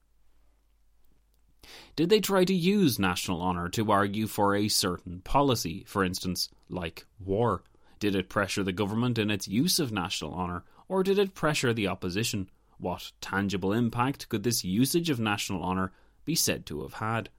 Did 1.96 2.10
they 2.10 2.20
try 2.20 2.44
to 2.46 2.54
use 2.54 3.00
national 3.00 3.42
honour 3.42 3.70
to 3.70 3.92
argue 3.92 4.28
for 4.28 4.56
a 4.56 4.68
certain 4.68 5.22
policy, 5.22 5.84
for 5.88 6.04
instance, 6.04 6.50
like 6.70 7.06
war? 7.24 7.64
Did 8.00 8.16
it 8.16 8.30
pressure 8.30 8.64
the 8.64 8.72
government 8.72 9.18
in 9.18 9.32
its 9.32 9.48
use 9.48 9.80
of 9.80 9.92
national 9.92 10.34
honour, 10.34 10.64
or 10.88 11.04
did 11.04 11.18
it 11.18 11.36
pressure 11.36 11.74
the 11.74 11.88
opposition? 11.88 12.50
What 12.78 13.12
tangible 13.22 13.72
impact 13.72 14.28
could 14.30 14.44
this 14.44 14.66
usage 14.66 15.10
of 15.10 15.20
national 15.20 15.64
honour 15.64 15.94
be 16.26 16.36
said 16.36 16.66
to 16.66 16.82
have 16.82 16.96
had? 16.96 17.30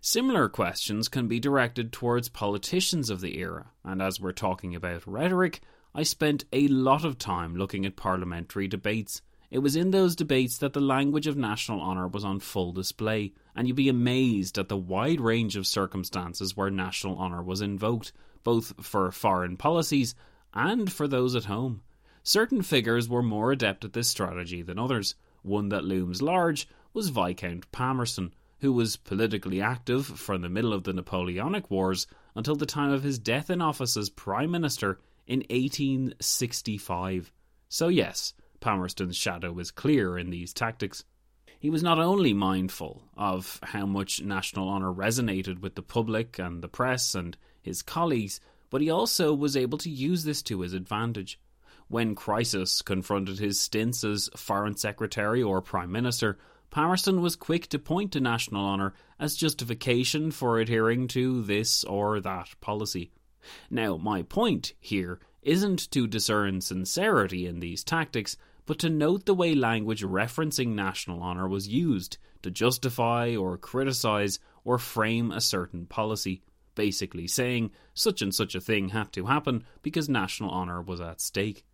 Similar 0.00 0.48
questions 0.48 1.08
can 1.08 1.28
be 1.28 1.40
directed 1.40 1.92
towards 1.92 2.28
politicians 2.28 3.10
of 3.10 3.20
the 3.20 3.38
era, 3.38 3.72
and 3.82 4.02
as 4.02 4.20
we're 4.20 4.32
talking 4.32 4.74
about 4.74 5.06
rhetoric, 5.06 5.60
I 5.94 6.02
spent 6.02 6.44
a 6.52 6.68
lot 6.68 7.04
of 7.04 7.18
time 7.18 7.56
looking 7.56 7.86
at 7.86 7.96
parliamentary 7.96 8.68
debates. 8.68 9.22
It 9.50 9.58
was 9.58 9.76
in 9.76 9.90
those 9.90 10.16
debates 10.16 10.58
that 10.58 10.72
the 10.72 10.80
language 10.80 11.26
of 11.26 11.36
national 11.36 11.80
honour 11.80 12.08
was 12.08 12.24
on 12.24 12.40
full 12.40 12.72
display, 12.72 13.32
and 13.54 13.68
you'd 13.68 13.76
be 13.76 13.88
amazed 13.88 14.58
at 14.58 14.68
the 14.68 14.76
wide 14.76 15.20
range 15.20 15.56
of 15.56 15.66
circumstances 15.66 16.56
where 16.56 16.70
national 16.70 17.18
honour 17.18 17.42
was 17.42 17.60
invoked, 17.60 18.12
both 18.42 18.74
for 18.84 19.10
foreign 19.10 19.56
policies 19.56 20.14
and 20.52 20.92
for 20.92 21.06
those 21.06 21.34
at 21.34 21.44
home. 21.44 21.82
Certain 22.22 22.62
figures 22.62 23.08
were 23.08 23.22
more 23.22 23.52
adept 23.52 23.84
at 23.84 23.92
this 23.92 24.08
strategy 24.08 24.62
than 24.62 24.78
others. 24.78 25.14
One 25.42 25.68
that 25.68 25.84
looms 25.84 26.22
large 26.22 26.66
was 26.94 27.10
Viscount 27.10 27.70
Palmerston, 27.70 28.32
who 28.60 28.72
was 28.72 28.96
politically 28.96 29.60
active 29.60 30.06
from 30.06 30.40
the 30.40 30.48
middle 30.48 30.72
of 30.72 30.84
the 30.84 30.94
Napoleonic 30.94 31.70
Wars 31.70 32.06
until 32.34 32.56
the 32.56 32.64
time 32.64 32.90
of 32.90 33.02
his 33.02 33.18
death 33.18 33.50
in 33.50 33.60
office 33.60 33.96
as 33.96 34.08
Prime 34.08 34.50
Minister 34.50 34.98
in 35.26 35.40
1865. 35.50 37.30
So, 37.68 37.88
yes, 37.88 38.32
Palmerston's 38.64 39.14
shadow 39.14 39.58
is 39.58 39.70
clear 39.70 40.16
in 40.16 40.30
these 40.30 40.54
tactics. 40.54 41.04
He 41.60 41.68
was 41.68 41.82
not 41.82 41.98
only 41.98 42.32
mindful 42.32 43.02
of 43.14 43.60
how 43.62 43.84
much 43.84 44.22
national 44.22 44.70
honour 44.70 44.90
resonated 44.90 45.60
with 45.60 45.74
the 45.74 45.82
public 45.82 46.38
and 46.38 46.62
the 46.62 46.68
press 46.68 47.14
and 47.14 47.36
his 47.60 47.82
colleagues, 47.82 48.40
but 48.70 48.80
he 48.80 48.88
also 48.88 49.34
was 49.34 49.54
able 49.54 49.76
to 49.76 49.90
use 49.90 50.24
this 50.24 50.42
to 50.44 50.62
his 50.62 50.72
advantage. 50.72 51.38
When 51.88 52.14
crisis 52.14 52.80
confronted 52.80 53.38
his 53.38 53.60
stints 53.60 54.02
as 54.02 54.30
Foreign 54.34 54.78
Secretary 54.78 55.42
or 55.42 55.60
Prime 55.60 55.92
Minister, 55.92 56.38
Palmerston 56.70 57.20
was 57.20 57.36
quick 57.36 57.68
to 57.68 57.78
point 57.78 58.12
to 58.12 58.20
national 58.20 58.64
honour 58.64 58.94
as 59.20 59.36
justification 59.36 60.30
for 60.30 60.58
adhering 60.58 61.06
to 61.08 61.42
this 61.42 61.84
or 61.84 62.18
that 62.18 62.48
policy. 62.62 63.10
Now, 63.70 63.98
my 63.98 64.22
point 64.22 64.72
here 64.80 65.20
isn't 65.42 65.90
to 65.90 66.06
discern 66.06 66.62
sincerity 66.62 67.46
in 67.46 67.60
these 67.60 67.84
tactics, 67.84 68.38
but 68.66 68.78
to 68.78 68.88
note 68.88 69.26
the 69.26 69.34
way 69.34 69.54
language 69.54 70.02
referencing 70.02 70.68
national 70.68 71.22
honour 71.22 71.48
was 71.48 71.68
used 71.68 72.18
to 72.42 72.50
justify 72.50 73.34
or 73.36 73.56
criticise 73.58 74.38
or 74.64 74.78
frame 74.78 75.30
a 75.30 75.40
certain 75.40 75.86
policy, 75.86 76.42
basically 76.74 77.26
saying 77.26 77.70
such 77.92 78.22
and 78.22 78.34
such 78.34 78.54
a 78.54 78.60
thing 78.60 78.90
had 78.90 79.12
to 79.12 79.26
happen 79.26 79.64
because 79.82 80.08
national 80.08 80.50
honour 80.50 80.80
was 80.80 81.00
at 81.00 81.20
stake. 81.20 81.64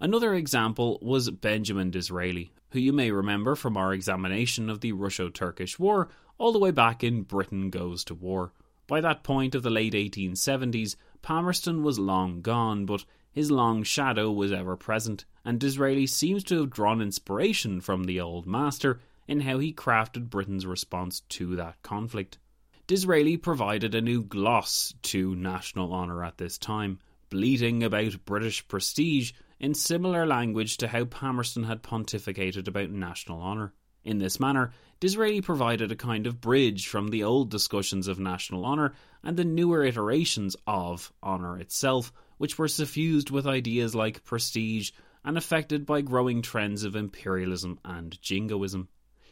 Another 0.00 0.34
example 0.34 0.98
was 1.02 1.30
Benjamin 1.30 1.90
Disraeli, 1.90 2.52
who 2.70 2.78
you 2.78 2.92
may 2.92 3.10
remember 3.10 3.54
from 3.54 3.76
our 3.76 3.92
examination 3.92 4.70
of 4.70 4.80
the 4.80 4.92
Russo 4.92 5.28
Turkish 5.28 5.78
War 5.78 6.08
all 6.38 6.52
the 6.52 6.58
way 6.58 6.70
back 6.70 7.02
in 7.02 7.22
Britain 7.22 7.70
Goes 7.70 8.04
to 8.04 8.14
War. 8.14 8.52
By 8.86 9.00
that 9.00 9.24
point 9.24 9.54
of 9.54 9.62
the 9.62 9.70
late 9.70 9.94
1870s, 9.94 10.96
Palmerston 11.22 11.82
was 11.82 11.98
long 11.98 12.40
gone, 12.40 12.86
but 12.86 13.04
his 13.36 13.50
long 13.50 13.82
shadow 13.82 14.32
was 14.32 14.50
ever 14.50 14.76
present, 14.76 15.26
and 15.44 15.60
Disraeli 15.60 16.06
seems 16.06 16.42
to 16.44 16.60
have 16.60 16.70
drawn 16.70 17.02
inspiration 17.02 17.82
from 17.82 18.04
the 18.04 18.18
old 18.18 18.46
master 18.46 18.98
in 19.28 19.40
how 19.40 19.58
he 19.58 19.74
crafted 19.74 20.30
Britain's 20.30 20.64
response 20.64 21.20
to 21.28 21.54
that 21.54 21.82
conflict. 21.82 22.38
Disraeli 22.86 23.36
provided 23.36 23.94
a 23.94 24.00
new 24.00 24.22
gloss 24.22 24.94
to 25.02 25.36
national 25.36 25.92
honour 25.92 26.24
at 26.24 26.38
this 26.38 26.56
time, 26.56 26.98
bleating 27.28 27.82
about 27.82 28.24
British 28.24 28.66
prestige 28.68 29.32
in 29.60 29.74
similar 29.74 30.24
language 30.24 30.78
to 30.78 30.88
how 30.88 31.04
Palmerston 31.04 31.64
had 31.64 31.82
pontificated 31.82 32.66
about 32.66 32.88
national 32.88 33.42
honour. 33.42 33.74
In 34.06 34.18
this 34.18 34.38
manner, 34.38 34.70
Disraeli 35.00 35.40
provided 35.40 35.90
a 35.90 35.96
kind 35.96 36.28
of 36.28 36.40
bridge 36.40 36.86
from 36.86 37.08
the 37.08 37.24
old 37.24 37.50
discussions 37.50 38.06
of 38.06 38.20
national 38.20 38.64
honour 38.64 38.94
and 39.24 39.36
the 39.36 39.44
newer 39.44 39.82
iterations 39.82 40.54
of 40.64 41.12
honour 41.24 41.58
itself, 41.58 42.12
which 42.38 42.56
were 42.56 42.68
suffused 42.68 43.30
with 43.32 43.48
ideas 43.48 43.96
like 43.96 44.22
prestige 44.22 44.92
and 45.24 45.36
affected 45.36 45.84
by 45.84 46.02
growing 46.02 46.40
trends 46.40 46.84
of 46.84 46.94
imperialism 46.94 47.80
and 47.84 48.22
jingoism. 48.22 48.86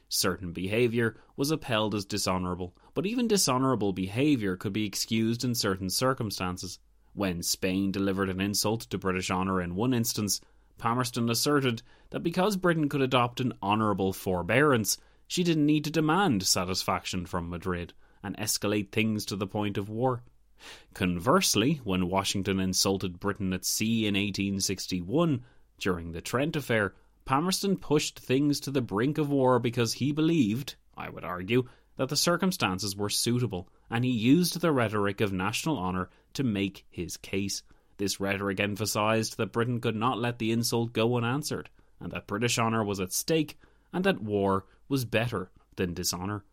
Certain 0.09 0.51
behaviour 0.51 1.15
was 1.37 1.53
upheld 1.53 1.95
as 1.95 2.05
dishonourable, 2.05 2.75
but 2.95 3.07
even 3.07 3.29
dishonourable 3.29 3.93
behaviour 3.93 4.57
could 4.57 4.73
be 4.73 4.87
excused 4.87 5.45
in 5.45 5.55
certain 5.55 5.89
circumstances. 5.89 6.81
When 7.13 7.45
Spain 7.45 7.93
delivered 7.93 8.29
an 8.29 8.41
insult 8.41 8.81
to 8.91 8.99
British 8.99 9.31
honour 9.31 9.63
in 9.63 9.77
one 9.77 9.95
instance, 9.95 10.41
Palmerston 10.79 11.31
asserted 11.31 11.83
that 12.11 12.21
because 12.21 12.57
Britain 12.57 12.89
could 12.89 13.01
adopt 13.01 13.41
an 13.41 13.53
honourable 13.63 14.13
forbearance, 14.13 14.99
she 15.27 15.43
didn't 15.43 15.67
need 15.67 15.85
to 15.85 15.91
demand 15.91 16.43
satisfaction 16.45 17.27
from 17.27 17.49
Madrid 17.49 17.93
and 18.23 18.37
escalate 18.37 18.91
things 18.91 19.25
to 19.27 19.37
the 19.37 19.47
point 19.47 19.79
of 19.79 19.89
war. 19.89 20.23
Conversely, 20.95 21.81
when 21.85 22.09
Washington 22.09 22.61
insulted 22.61 23.21
Britain 23.21 23.53
at 23.53 23.65
sea 23.65 24.07
in 24.07 24.15
1861 24.15 25.45
during 25.79 26.13
the 26.13 26.21
Trent 26.21 26.57
affair, 26.57 26.95
Palmerston 27.25 27.77
pushed 27.77 28.19
things 28.19 28.61
to 28.61 28.71
the 28.71 28.83
brink 28.83 29.19
of 29.19 29.31
war 29.31 29.59
because 29.59 29.95
he 29.95 30.13
believed, 30.13 30.75
I 30.97 31.09
would 31.09 31.25
argue, 31.25 31.69
that 31.97 32.09
the 32.09 32.17
circumstances 32.17 32.97
were 32.97 33.11
suitable, 33.11 33.69
and 33.91 34.05
he 34.05 34.11
used 34.11 34.61
the 34.61 34.73
rhetoric 34.73 35.21
of 35.21 35.33
national 35.33 35.79
honour 35.79 36.11
to 36.35 36.45
make 36.45 36.85
his 36.91 37.17
case. 37.17 37.63
This 37.97 38.19
rhetoric 38.21 38.61
emphasised 38.61 39.37
that 39.37 39.53
Britain 39.53 39.81
could 39.81 39.97
not 39.97 40.19
let 40.19 40.39
the 40.39 40.53
insult 40.53 40.93
go 40.93 41.17
unanswered, 41.17 41.71
and 42.01 42.13
that 42.13 42.27
British 42.27 42.59
honour 42.59 42.85
was 42.85 43.01
at 43.01 43.13
stake, 43.13 43.59
and 43.93 44.05
that 44.05 44.23
war 44.23 44.67
was 44.89 45.05
better 45.05 45.51
than 45.77 45.95
dishonour. 45.95 46.45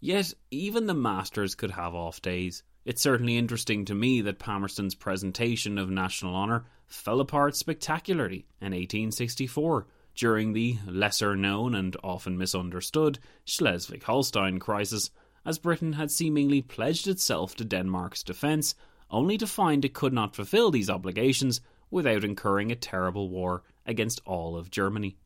Yet, 0.00 0.32
even 0.50 0.86
the 0.86 0.94
masters 0.94 1.54
could 1.54 1.72
have 1.72 1.94
off 1.94 2.22
days. 2.22 2.62
It's 2.84 3.02
certainly 3.02 3.36
interesting 3.36 3.84
to 3.86 3.94
me 3.94 4.22
that 4.22 4.38
Palmerston's 4.38 4.94
presentation 4.94 5.76
of 5.76 5.90
national 5.90 6.34
honour 6.34 6.64
fell 6.86 7.20
apart 7.20 7.54
spectacularly 7.54 8.46
in 8.60 8.72
1864 8.72 9.86
during 10.14 10.52
the 10.52 10.78
lesser 10.86 11.36
known 11.36 11.74
and 11.74 11.96
often 12.02 12.38
misunderstood 12.38 13.18
Schleswig 13.44 14.02
Holstein 14.04 14.58
crisis, 14.58 15.10
as 15.44 15.58
Britain 15.58 15.94
had 15.94 16.10
seemingly 16.10 16.62
pledged 16.62 17.06
itself 17.06 17.54
to 17.56 17.64
Denmark's 17.64 18.22
defence, 18.22 18.74
only 19.10 19.36
to 19.38 19.46
find 19.46 19.84
it 19.84 19.94
could 19.94 20.12
not 20.12 20.34
fulfil 20.36 20.70
these 20.70 20.90
obligations 20.90 21.60
without 21.90 22.24
incurring 22.24 22.70
a 22.70 22.76
terrible 22.76 23.28
war 23.28 23.62
against 23.86 24.20
all 24.24 24.56
of 24.56 24.70
Germany. 24.70 25.16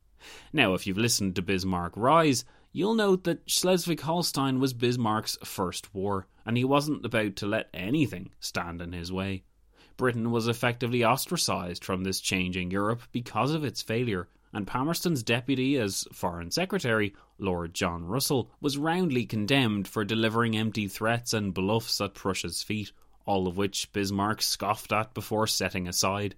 Now, 0.53 0.75
if 0.75 0.87
you've 0.87 0.99
listened 0.99 1.37
to 1.37 1.42
Bismarck 1.42 1.92
Rise, 1.97 2.44
you'll 2.73 2.94
note 2.94 3.25
that 3.25 3.49
Schleswig 3.49 4.01
Holstein 4.01 4.59
was 4.59 4.73
Bismarck's 4.73 5.37
first 5.44 5.94
war, 5.94 6.27
and 6.47 6.57
he 6.57 6.64
wasn't 6.64 7.05
about 7.05 7.37
to 7.37 7.47
let 7.47 7.68
anything 7.75 8.31
stand 8.40 8.81
in 8.81 8.92
his 8.92 9.12
way. 9.12 9.44
Britain 9.97 10.31
was 10.31 10.49
effectively 10.49 11.05
ostracised 11.05 11.85
from 11.85 12.03
this 12.03 12.20
changing 12.20 12.70
Europe 12.70 13.03
because 13.12 13.53
of 13.53 13.64
its 13.64 13.83
failure, 13.83 14.29
and 14.53 14.66
Palmerston's 14.66 15.23
deputy 15.23 15.77
as 15.77 16.07
Foreign 16.12 16.51
Secretary, 16.51 17.14
Lord 17.38 17.75
John 17.75 18.05
Russell, 18.05 18.51
was 18.61 18.79
roundly 18.79 19.27
condemned 19.27 19.87
for 19.87 20.05
delivering 20.05 20.57
empty 20.57 20.88
threats 20.88 21.33
and 21.33 21.55
bluffs 21.55 22.01
at 22.01 22.14
Prussia's 22.14 22.62
feet, 22.62 22.92
all 23.27 23.47
of 23.47 23.57
which 23.57 23.93
Bismarck 23.93 24.43
scoffed 24.43 24.93
at 24.93 25.15
before 25.15 25.47
setting 25.47 25.89
aside. 25.89 26.35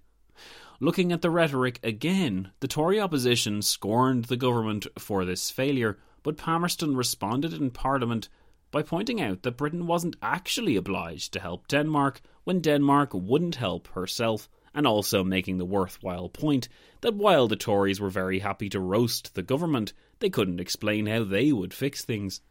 Looking 0.79 1.11
at 1.11 1.21
the 1.21 1.29
rhetoric 1.29 1.79
again, 1.83 2.51
the 2.59 2.67
Tory 2.67 2.99
opposition 2.99 3.61
scorned 3.61 4.25
the 4.25 4.37
government 4.37 4.85
for 4.99 5.25
this 5.25 5.49
failure, 5.49 5.97
but 6.21 6.37
Palmerston 6.37 6.95
responded 6.95 7.53
in 7.53 7.71
Parliament 7.71 8.29
by 8.69 8.83
pointing 8.83 9.21
out 9.21 9.43
that 9.43 9.57
Britain 9.57 9.87
wasn't 9.87 10.17
actually 10.21 10.75
obliged 10.75 11.33
to 11.33 11.39
help 11.39 11.67
Denmark 11.67 12.21
when 12.43 12.61
Denmark 12.61 13.11
wouldn't 13.13 13.55
help 13.55 13.87
herself, 13.89 14.47
and 14.73 14.85
also 14.85 15.23
making 15.23 15.57
the 15.57 15.65
worthwhile 15.65 16.29
point 16.29 16.69
that 17.01 17.15
while 17.15 17.47
the 17.47 17.55
Tories 17.55 17.99
were 17.99 18.09
very 18.09 18.39
happy 18.39 18.69
to 18.69 18.79
roast 18.79 19.33
the 19.33 19.41
government, 19.41 19.93
they 20.19 20.29
couldn't 20.29 20.59
explain 20.59 21.07
how 21.07 21.23
they 21.23 21.51
would 21.51 21.73
fix 21.73 22.05
things. 22.05 22.41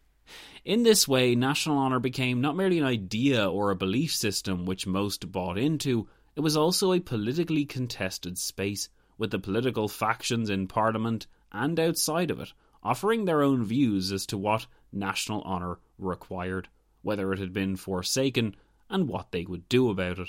In 0.64 0.82
this 0.82 1.06
way, 1.06 1.34
national 1.34 1.78
honour 1.78 2.00
became 2.00 2.40
not 2.40 2.56
merely 2.56 2.78
an 2.78 2.84
idea 2.84 3.48
or 3.48 3.70
a 3.70 3.76
belief 3.76 4.14
system 4.14 4.66
which 4.66 4.86
most 4.86 5.30
bought 5.30 5.58
into, 5.58 6.08
it 6.34 6.40
was 6.40 6.56
also 6.56 6.92
a 6.92 7.00
politically 7.00 7.64
contested 7.64 8.38
space, 8.38 8.88
with 9.18 9.30
the 9.30 9.38
political 9.38 9.88
factions 9.88 10.50
in 10.50 10.66
Parliament 10.66 11.26
and 11.52 11.80
outside 11.80 12.30
of 12.30 12.40
it 12.40 12.52
offering 12.86 13.24
their 13.24 13.42
own 13.42 13.64
views 13.64 14.12
as 14.12 14.24
to 14.26 14.38
what 14.38 14.68
national 14.92 15.42
honour 15.42 15.80
required, 15.98 16.68
whether 17.02 17.32
it 17.32 17.38
had 17.40 17.52
been 17.52 17.74
forsaken, 17.74 18.54
and 18.88 19.08
what 19.08 19.32
they 19.32 19.44
would 19.44 19.68
do 19.68 19.90
about 19.90 20.20
it. 20.20 20.28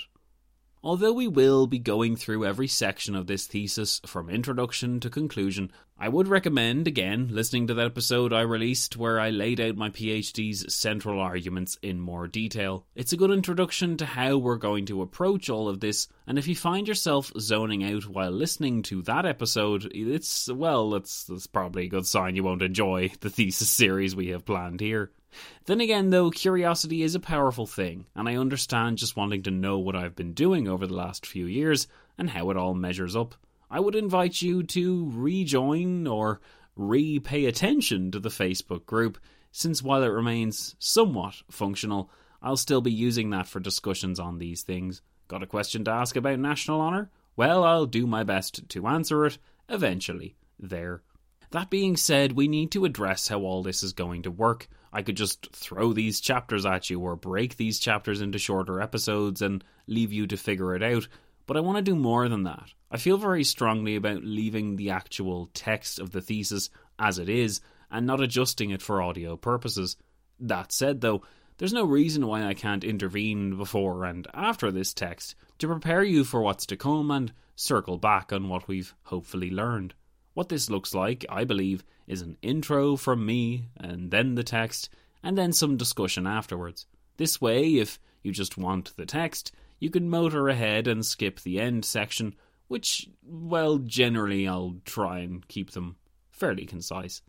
Although 0.82 1.12
we 1.12 1.28
will 1.28 1.68
be 1.68 1.78
going 1.78 2.16
through 2.16 2.44
every 2.44 2.66
section 2.66 3.14
of 3.14 3.28
this 3.28 3.46
thesis 3.46 4.00
from 4.04 4.28
introduction 4.28 4.98
to 5.00 5.08
conclusion, 5.08 5.70
I 6.00 6.08
would 6.08 6.28
recommend 6.28 6.86
again 6.86 7.30
listening 7.32 7.66
to 7.66 7.74
that 7.74 7.86
episode 7.86 8.32
I 8.32 8.42
released 8.42 8.96
where 8.96 9.18
I 9.18 9.30
laid 9.30 9.60
out 9.60 9.74
my 9.74 9.90
PhD's 9.90 10.72
central 10.72 11.18
arguments 11.18 11.76
in 11.82 11.98
more 11.98 12.28
detail. 12.28 12.86
It's 12.94 13.12
a 13.12 13.16
good 13.16 13.32
introduction 13.32 13.96
to 13.96 14.06
how 14.06 14.36
we're 14.36 14.58
going 14.58 14.86
to 14.86 15.02
approach 15.02 15.50
all 15.50 15.68
of 15.68 15.80
this, 15.80 16.06
and 16.24 16.38
if 16.38 16.46
you 16.46 16.54
find 16.54 16.86
yourself 16.86 17.32
zoning 17.40 17.82
out 17.82 18.06
while 18.06 18.30
listening 18.30 18.82
to 18.84 19.02
that 19.02 19.26
episode, 19.26 19.90
it's, 19.92 20.48
well, 20.48 20.90
that's, 20.90 21.28
it's 21.30 21.48
probably 21.48 21.86
a 21.86 21.88
good 21.88 22.06
sign 22.06 22.36
you 22.36 22.44
won't 22.44 22.62
enjoy 22.62 23.10
the 23.18 23.28
thesis 23.28 23.68
series 23.68 24.14
we 24.14 24.28
have 24.28 24.46
planned 24.46 24.78
here. 24.78 25.10
Then 25.64 25.80
again, 25.80 26.10
though, 26.10 26.30
curiosity 26.30 27.02
is 27.02 27.16
a 27.16 27.20
powerful 27.20 27.66
thing, 27.66 28.06
and 28.14 28.28
I 28.28 28.36
understand 28.36 28.98
just 28.98 29.16
wanting 29.16 29.42
to 29.42 29.50
know 29.50 29.80
what 29.80 29.96
I've 29.96 30.14
been 30.14 30.32
doing 30.32 30.68
over 30.68 30.86
the 30.86 30.94
last 30.94 31.26
few 31.26 31.46
years 31.46 31.88
and 32.16 32.30
how 32.30 32.50
it 32.50 32.56
all 32.56 32.74
measures 32.74 33.16
up. 33.16 33.34
I 33.70 33.80
would 33.80 33.94
invite 33.94 34.40
you 34.40 34.62
to 34.62 35.10
rejoin 35.14 36.06
or 36.06 36.40
re 36.76 37.18
pay 37.18 37.44
attention 37.44 38.10
to 38.12 38.20
the 38.20 38.28
Facebook 38.28 38.86
group, 38.86 39.18
since 39.50 39.82
while 39.82 40.02
it 40.02 40.08
remains 40.08 40.74
somewhat 40.78 41.42
functional, 41.50 42.10
I'll 42.40 42.56
still 42.56 42.80
be 42.80 42.92
using 42.92 43.30
that 43.30 43.46
for 43.46 43.60
discussions 43.60 44.20
on 44.20 44.38
these 44.38 44.62
things. 44.62 45.02
Got 45.26 45.42
a 45.42 45.46
question 45.46 45.84
to 45.84 45.90
ask 45.90 46.16
about 46.16 46.38
national 46.38 46.80
honour? 46.80 47.10
Well, 47.36 47.64
I'll 47.64 47.86
do 47.86 48.06
my 48.06 48.24
best 48.24 48.68
to 48.70 48.86
answer 48.86 49.26
it 49.26 49.38
eventually 49.68 50.36
there. 50.58 51.02
That 51.50 51.70
being 51.70 51.96
said, 51.96 52.32
we 52.32 52.48
need 52.48 52.70
to 52.72 52.84
address 52.84 53.28
how 53.28 53.40
all 53.40 53.62
this 53.62 53.82
is 53.82 53.92
going 53.92 54.22
to 54.22 54.30
work. 54.30 54.68
I 54.92 55.02
could 55.02 55.16
just 55.16 55.50
throw 55.52 55.92
these 55.92 56.20
chapters 56.20 56.66
at 56.66 56.90
you 56.90 57.00
or 57.00 57.16
break 57.16 57.56
these 57.56 57.78
chapters 57.78 58.20
into 58.20 58.38
shorter 58.38 58.80
episodes 58.80 59.42
and 59.42 59.64
leave 59.86 60.12
you 60.12 60.26
to 60.26 60.36
figure 60.36 60.74
it 60.74 60.82
out, 60.82 61.08
but 61.46 61.56
I 61.56 61.60
want 61.60 61.76
to 61.76 61.82
do 61.82 61.96
more 61.96 62.28
than 62.28 62.44
that. 62.44 62.72
I 62.90 62.96
feel 62.96 63.18
very 63.18 63.44
strongly 63.44 63.96
about 63.96 64.24
leaving 64.24 64.76
the 64.76 64.90
actual 64.90 65.50
text 65.52 65.98
of 65.98 66.10
the 66.10 66.20
thesis 66.20 66.70
as 66.98 67.18
it 67.18 67.28
is 67.28 67.60
and 67.90 68.06
not 68.06 68.20
adjusting 68.20 68.70
it 68.70 68.82
for 68.82 69.02
audio 69.02 69.36
purposes. 69.36 69.96
That 70.40 70.72
said, 70.72 71.00
though, 71.00 71.22
there's 71.58 71.72
no 71.72 71.84
reason 71.84 72.26
why 72.26 72.44
I 72.44 72.54
can't 72.54 72.84
intervene 72.84 73.56
before 73.56 74.04
and 74.04 74.26
after 74.32 74.70
this 74.70 74.94
text 74.94 75.34
to 75.58 75.66
prepare 75.66 76.04
you 76.04 76.24
for 76.24 76.40
what's 76.40 76.66
to 76.66 76.76
come 76.76 77.10
and 77.10 77.32
circle 77.56 77.98
back 77.98 78.32
on 78.32 78.48
what 78.48 78.68
we've 78.68 78.94
hopefully 79.04 79.50
learned. 79.50 79.94
What 80.34 80.48
this 80.48 80.70
looks 80.70 80.94
like, 80.94 81.26
I 81.28 81.42
believe, 81.42 81.82
is 82.06 82.22
an 82.22 82.36
intro 82.42 82.94
from 82.94 83.26
me, 83.26 83.66
and 83.76 84.12
then 84.12 84.36
the 84.36 84.44
text, 84.44 84.88
and 85.22 85.36
then 85.36 85.52
some 85.52 85.76
discussion 85.76 86.28
afterwards. 86.28 86.86
This 87.16 87.40
way, 87.40 87.78
if 87.78 87.98
you 88.22 88.30
just 88.30 88.56
want 88.56 88.96
the 88.96 89.04
text, 89.04 89.52
you 89.80 89.90
can 89.90 90.08
motor 90.08 90.48
ahead 90.48 90.86
and 90.86 91.04
skip 91.04 91.40
the 91.40 91.60
end 91.60 91.84
section, 91.84 92.36
which, 92.68 93.08
well, 93.22 93.78
generally 93.78 94.46
I'll 94.46 94.76
try 94.84 95.20
and 95.20 95.46
keep 95.48 95.72
them 95.72 95.96
fairly 96.30 96.66
concise. 96.66 97.20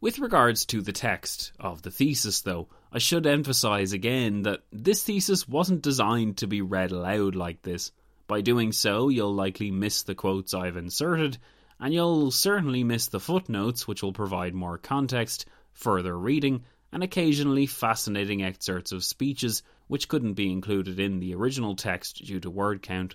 With 0.00 0.18
regards 0.18 0.66
to 0.66 0.80
the 0.80 0.92
text 0.92 1.52
of 1.60 1.82
the 1.82 1.90
thesis, 1.90 2.40
though, 2.40 2.68
I 2.92 2.98
should 2.98 3.26
emphasise 3.26 3.92
again 3.92 4.42
that 4.42 4.62
this 4.72 5.02
thesis 5.02 5.48
wasn't 5.48 5.82
designed 5.82 6.38
to 6.38 6.46
be 6.46 6.60
read 6.60 6.90
aloud 6.90 7.34
like 7.34 7.62
this. 7.62 7.92
By 8.26 8.40
doing 8.40 8.72
so, 8.72 9.08
you'll 9.08 9.34
likely 9.34 9.70
miss 9.70 10.02
the 10.02 10.14
quotes 10.14 10.54
I've 10.54 10.76
inserted, 10.76 11.38
and 11.78 11.94
you'll 11.94 12.30
certainly 12.30 12.84
miss 12.84 13.08
the 13.08 13.20
footnotes, 13.20 13.86
which 13.86 14.02
will 14.02 14.12
provide 14.12 14.54
more 14.54 14.78
context, 14.78 15.46
further 15.72 16.18
reading, 16.18 16.64
and 16.92 17.02
occasionally 17.02 17.66
fascinating 17.66 18.42
excerpts 18.42 18.92
of 18.92 19.04
speeches 19.04 19.62
which 19.86 20.08
couldn't 20.08 20.34
be 20.34 20.50
included 20.50 20.98
in 20.98 21.20
the 21.20 21.34
original 21.34 21.76
text 21.76 22.24
due 22.24 22.40
to 22.40 22.50
word 22.50 22.82
count. 22.82 23.14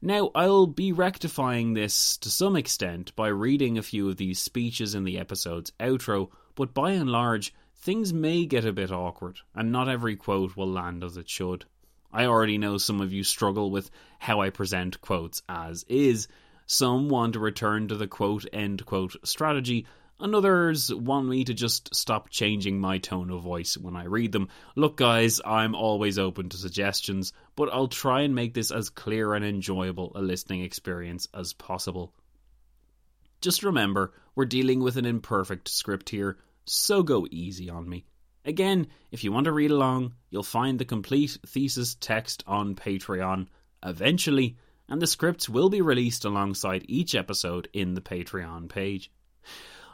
Now, 0.00 0.30
I'll 0.34 0.66
be 0.66 0.92
rectifying 0.92 1.74
this 1.74 2.16
to 2.18 2.30
some 2.30 2.56
extent 2.56 3.14
by 3.16 3.28
reading 3.28 3.76
a 3.76 3.82
few 3.82 4.08
of 4.08 4.16
these 4.16 4.38
speeches 4.38 4.94
in 4.94 5.04
the 5.04 5.18
episode's 5.18 5.72
outro, 5.80 6.30
but 6.54 6.72
by 6.72 6.92
and 6.92 7.10
large, 7.10 7.52
things 7.74 8.12
may 8.12 8.46
get 8.46 8.64
a 8.64 8.72
bit 8.72 8.92
awkward, 8.92 9.38
and 9.54 9.72
not 9.72 9.88
every 9.88 10.16
quote 10.16 10.56
will 10.56 10.70
land 10.70 11.02
as 11.02 11.16
it 11.16 11.28
should. 11.28 11.64
I 12.12 12.24
already 12.24 12.58
know 12.58 12.78
some 12.78 13.00
of 13.00 13.12
you 13.12 13.24
struggle 13.24 13.70
with 13.70 13.90
how 14.18 14.40
I 14.40 14.50
present 14.50 15.00
quotes 15.00 15.42
as 15.48 15.84
is, 15.88 16.28
some 16.66 17.08
want 17.08 17.32
to 17.32 17.40
return 17.40 17.88
to 17.88 17.96
the 17.96 18.06
quote 18.06 18.46
end 18.52 18.84
quote 18.86 19.16
strategy, 19.24 19.86
and 20.20 20.34
others 20.34 20.92
want 20.92 21.28
me 21.28 21.44
to 21.44 21.54
just 21.54 21.94
stop 21.94 22.30
changing 22.30 22.80
my 22.80 22.98
tone 22.98 23.30
of 23.30 23.42
voice 23.42 23.76
when 23.76 23.96
I 23.96 24.04
read 24.04 24.32
them. 24.32 24.48
Look, 24.76 24.96
guys, 24.96 25.40
I'm 25.44 25.74
always 25.74 26.18
open 26.18 26.48
to 26.48 26.56
suggestions, 26.56 27.32
but 27.56 27.72
I'll 27.72 27.88
try 27.88 28.22
and 28.22 28.34
make 28.34 28.54
this 28.54 28.70
as 28.70 28.90
clear 28.90 29.34
and 29.34 29.44
enjoyable 29.44 30.12
a 30.14 30.22
listening 30.22 30.62
experience 30.62 31.28
as 31.32 31.52
possible. 31.52 32.12
Just 33.40 33.62
remember, 33.62 34.12
we're 34.34 34.46
dealing 34.46 34.80
with 34.80 34.96
an 34.96 35.06
imperfect 35.06 35.68
script 35.68 36.10
here, 36.10 36.38
so 36.64 37.02
go 37.02 37.26
easy 37.30 37.70
on 37.70 37.88
me. 37.88 38.04
Again, 38.44 38.88
if 39.12 39.24
you 39.24 39.32
want 39.32 39.44
to 39.44 39.52
read 39.52 39.70
along, 39.70 40.14
you'll 40.30 40.42
find 40.42 40.78
the 40.78 40.84
complete 40.84 41.38
thesis 41.46 41.94
text 41.94 42.42
on 42.46 42.74
Patreon 42.74 43.46
eventually 43.84 44.56
and 44.88 45.02
the 45.02 45.06
scripts 45.06 45.48
will 45.48 45.68
be 45.68 45.82
released 45.82 46.24
alongside 46.24 46.84
each 46.88 47.14
episode 47.14 47.68
in 47.72 47.94
the 47.94 48.00
Patreon 48.00 48.68
page. 48.68 49.10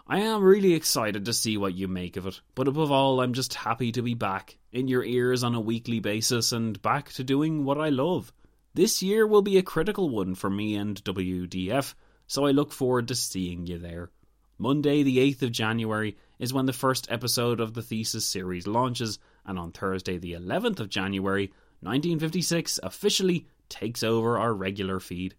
I 0.07 0.19
am 0.19 0.43
really 0.43 0.75
excited 0.75 1.25
to 1.25 1.33
see 1.33 1.57
what 1.57 1.75
you 1.75 1.89
make 1.89 2.19
of 2.19 2.27
it, 2.27 2.43
but 2.55 2.69
above 2.69 2.93
all, 2.93 3.23
I'm 3.23 3.33
just 3.33 3.55
happy 3.55 3.91
to 3.93 4.03
be 4.03 4.13
back 4.13 4.59
in 4.71 4.87
your 4.87 5.03
ears 5.03 5.43
on 5.43 5.55
a 5.55 5.61
weekly 5.61 5.99
basis 5.99 6.53
and 6.53 6.81
back 6.83 7.11
to 7.13 7.25
doing 7.25 7.65
what 7.65 7.79
I 7.81 7.89
love. 7.89 8.31
This 8.75 9.03
year 9.03 9.27
will 9.27 9.41
be 9.41 9.57
a 9.57 9.63
critical 9.63 10.11
one 10.11 10.35
for 10.35 10.51
me 10.51 10.75
and 10.75 11.03
WDF, 11.05 11.95
so 12.27 12.45
I 12.45 12.51
look 12.51 12.71
forward 12.71 13.09
to 13.09 13.15
seeing 13.15 13.67
you 13.67 13.79
there. 13.79 14.11
Monday, 14.59 15.03
the 15.03 15.17
8th 15.19 15.41
of 15.41 15.53
January, 15.53 16.19
is 16.39 16.53
when 16.53 16.67
the 16.67 16.75
first 16.75 17.11
episode 17.11 17.59
of 17.59 17.73
the 17.73 17.83
Thesis 17.83 18.27
series 18.27 18.67
launches, 18.67 19.19
and 19.47 19.59
on 19.59 19.73
Thursday, 19.73 20.19
the 20.19 20.35
11th 20.35 20.81
of 20.81 20.91
January, 20.91 21.47
1956 21.81 22.79
officially 22.83 23.47
takes 23.71 24.03
over 24.03 24.39
our 24.39 24.53
regular 24.53 25.01
feed. 25.01 25.35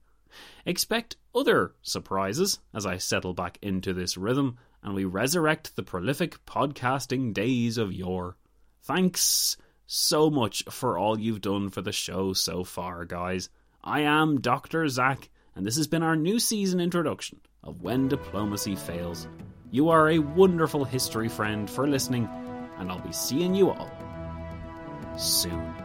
Expect 0.66 1.18
other 1.34 1.74
surprises 1.82 2.60
as 2.74 2.86
I 2.86 2.98
settle 2.98 3.34
back 3.34 3.58
into 3.62 3.94
this 3.94 4.18
rhythm 4.18 4.58
and 4.86 4.94
we 4.94 5.04
resurrect 5.04 5.76
the 5.76 5.84
prolific 5.84 6.46
podcasting 6.46 7.34
days 7.34 7.78
of 7.80 7.92
yore. 7.92 8.38
Thanks 8.84 9.58
so 9.88 10.30
much 10.30 10.64
for 10.70 10.98
all 10.98 11.20
you've 11.20 11.42
done 11.42 11.70
for 11.70 11.82
the 11.82 11.92
show 11.92 12.34
so 12.34 12.64
far, 12.64 13.04
guys. 13.04 13.50
I 13.84 14.02
am 14.02 14.42
Dr. 14.42 14.88
Zach, 14.88 15.30
and 15.56 15.66
this 15.66 15.78
has 15.78 15.88
been 15.88 16.04
our 16.04 16.16
new 16.16 16.40
season 16.40 16.80
introduction 16.80 17.40
of 17.64 17.82
When 17.82 18.08
Diplomacy 18.08 18.76
Fails. 18.76 19.28
You 19.72 19.90
are 19.90 20.10
a 20.10 20.20
wonderful 20.20 20.86
history 20.86 21.30
friend 21.30 21.68
for 21.70 21.88
listening, 21.88 22.30
and 22.78 22.92
I'll 22.92 23.00
be 23.00 23.12
seeing 23.12 23.56
you 23.56 23.72
all 23.72 23.92
soon. 25.18 25.85